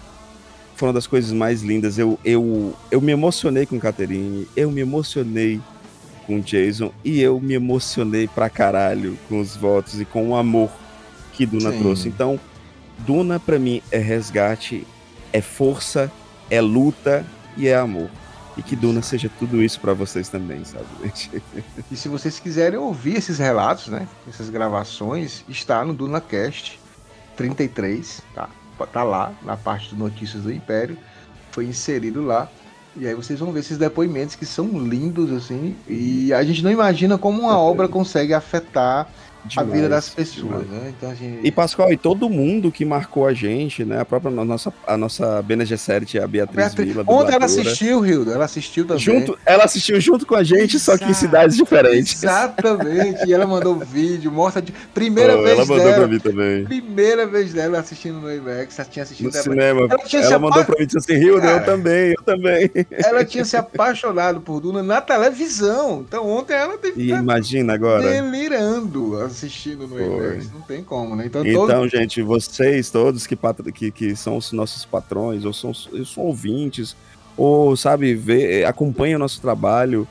[0.75, 1.97] Foi uma das coisas mais lindas.
[1.97, 5.59] Eu, eu, eu me emocionei com Caterine, eu me emocionei
[6.27, 10.69] com Jason e eu me emocionei pra caralho com os votos e com o amor
[11.33, 11.79] que Duna Sim.
[11.79, 12.09] trouxe.
[12.09, 12.39] Então,
[12.99, 14.85] Duna pra mim é resgate
[15.31, 16.11] é força,
[16.49, 17.25] é luta
[17.55, 18.09] e é amor.
[18.55, 20.85] E que Duna seja tudo isso para vocês também, sabe?
[21.91, 24.07] E se vocês quiserem ouvir esses relatos, né?
[24.27, 26.79] Essas gravações, está no DunaCast
[27.35, 28.49] 33, tá?
[28.91, 30.97] Tá lá na parte de notícias do Império.
[31.51, 32.49] Foi inserido lá.
[32.95, 35.75] E aí vocês vão ver esses depoimentos que são lindos, assim.
[35.87, 39.07] E a gente não imagina como uma obra consegue afetar
[39.47, 40.67] Demais, a vida das pessoas, demais.
[40.69, 40.93] né?
[40.97, 41.39] Então a gente.
[41.45, 43.99] E Pascoal, e todo mundo que marcou a gente, né?
[44.01, 47.03] A própria a nossa, a nossa Bene Gesserit, a Beatriz, Beatriz- Vila.
[47.07, 48.31] Onde ela assistiu, Hildo?
[48.31, 49.01] Ela assistiu também.
[49.03, 51.19] Junto, ela assistiu junto com a gente, só que em Exato.
[51.25, 52.23] cidades diferentes.
[52.23, 53.25] Exatamente.
[53.27, 54.73] E ela mandou vídeo, mostra de.
[54.93, 55.95] Primeira Oh, vez ela mandou dela.
[55.97, 56.63] pra mim também.
[56.65, 59.79] Primeira vez dela assistindo no IMAX, ela tinha assistido No ela- cinema.
[59.81, 62.69] Ela Ela, tinha se mandou apa- pra mim disse assim, Hilda, eu também, eu também.
[62.91, 66.03] Ela tinha se apaixonado por Duna na televisão.
[66.07, 68.01] Então ontem ela teve E imagina agora.
[68.03, 69.99] delirando assistindo no.
[69.99, 70.51] IMAX.
[70.51, 71.25] Não tem como, né?
[71.27, 71.45] Então.
[71.45, 73.37] Então, gente, vocês todos que,
[73.73, 76.95] que, que são os nossos patrões, ou são, são ouvintes,
[77.35, 80.07] ou, sabe, vê, acompanham o nosso trabalho,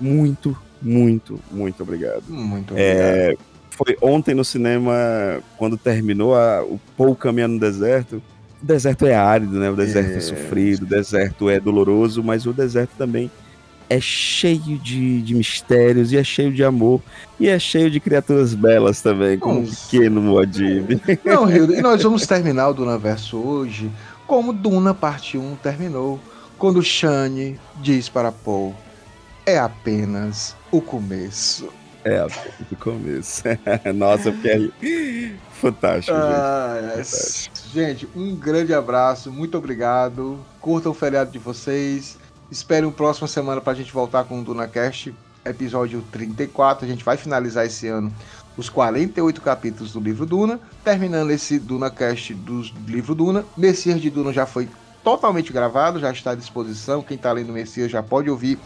[0.00, 2.24] muito, muito, muito obrigado.
[2.28, 2.78] Muito obrigado.
[2.78, 3.36] É,
[3.70, 4.92] foi ontem no cinema,
[5.56, 8.22] quando terminou a, o Paul caminhando no deserto.
[8.62, 9.70] O deserto é árido, né?
[9.70, 10.20] O deserto é, É.
[10.20, 13.30] sofrido, o deserto é doloroso, mas o deserto também
[13.92, 17.00] é cheio de, de mistérios e é cheio de amor
[17.38, 19.88] e é cheio de criaturas belas também, como o Nossa.
[19.90, 21.00] pequeno Muad'Dib.
[21.24, 23.90] Não, Hildo, e nós vamos terminar o Duna Verso hoje
[24.26, 26.18] como Duna Parte 1 terminou,
[26.56, 28.74] quando Shane diz para Paul:
[29.44, 31.68] é apenas o começo.
[32.04, 32.26] É,
[32.70, 33.42] do começo.
[33.94, 36.34] Nossa, porque é fantástico, gente.
[36.34, 36.88] Ah, é.
[36.88, 37.56] Fantástico.
[37.74, 40.38] Gente, um grande abraço, muito obrigado.
[40.62, 42.18] Curtam o feriado de vocês.
[42.52, 46.84] Esperem a próxima semana pra gente voltar com o DunaCast, episódio 34.
[46.84, 48.12] A gente vai finalizar esse ano
[48.58, 53.42] os 48 capítulos do livro Duna, terminando esse DunaCast do livro Duna.
[53.56, 54.68] Messias de Duna já foi
[55.02, 57.02] totalmente gravado, já está à disposição.
[57.02, 58.58] Quem está lendo Messias já pode ouvir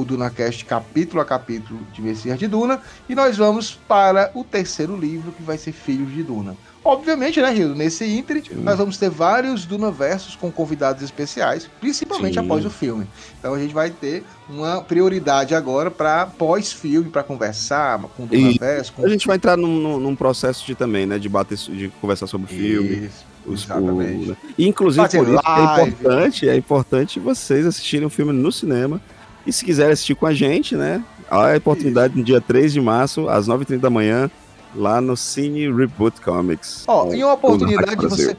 [0.00, 2.80] o DunaCast capítulo a capítulo de Messias de Duna.
[3.08, 6.56] E nós vamos para o terceiro livro, que vai ser Filhos de Duna.
[6.84, 7.74] Obviamente, né, Rio?
[7.74, 12.40] Nesse Inter, nós vamos ter vários Dunaversos com convidados especiais, principalmente Sim.
[12.40, 13.06] após o filme.
[13.38, 18.92] Então a gente vai ter uma prioridade agora para pós-filme, para conversar com o Dunaverso.
[18.94, 19.04] Com...
[19.04, 21.18] A gente vai entrar num, num- processo de também, né?
[21.18, 23.06] De bater, de conversar sobre o filme.
[23.06, 24.30] Isso, Os, exatamente.
[24.30, 28.50] o- E, inclusive, Fazer por isso é importante, é importante vocês assistirem o filme no
[28.50, 29.00] cinema.
[29.48, 31.02] E se quiserem assistir com a gente, né?
[31.30, 34.30] A oportunidade no dia 3 de março, às 9h30 da manhã,
[34.76, 36.84] lá no Cine Reboot Comics.
[36.86, 38.36] Ó, Com e uma oportunidade de você.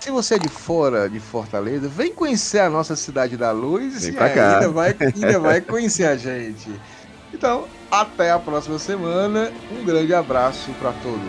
[0.00, 4.10] Se você é de fora de Fortaleza, vem conhecer a nossa cidade da luz Vem
[4.10, 4.54] e pra cá.
[4.56, 6.70] ainda vai, ainda vai conhecer a gente.
[7.32, 9.50] Então, até a próxima semana.
[9.72, 11.20] Um grande abraço para todos.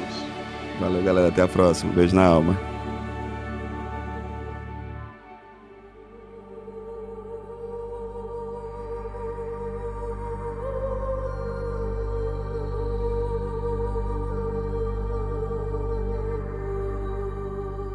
[0.77, 1.29] Valeu, galera.
[1.29, 1.93] Até a próxima.
[1.93, 2.70] Beijo na alma.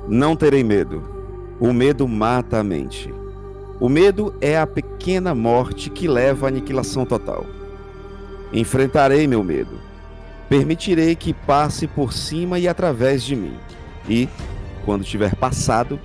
[0.09, 1.03] Não terei medo.
[1.59, 3.13] O medo mata a mente.
[3.81, 7.45] O medo é a pequena morte que leva à aniquilação total.
[8.53, 9.81] Enfrentarei meu medo.
[10.49, 13.57] Permitirei que passe por cima e através de mim.
[14.09, 14.29] E,
[14.85, 15.99] quando tiver passado,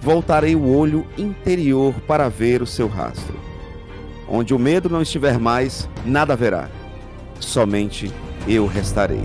[0.00, 3.36] voltarei o olho interior para ver o seu rastro.
[4.28, 6.70] Onde o medo não estiver mais, nada haverá.
[7.40, 8.12] Somente
[8.46, 9.24] eu restarei.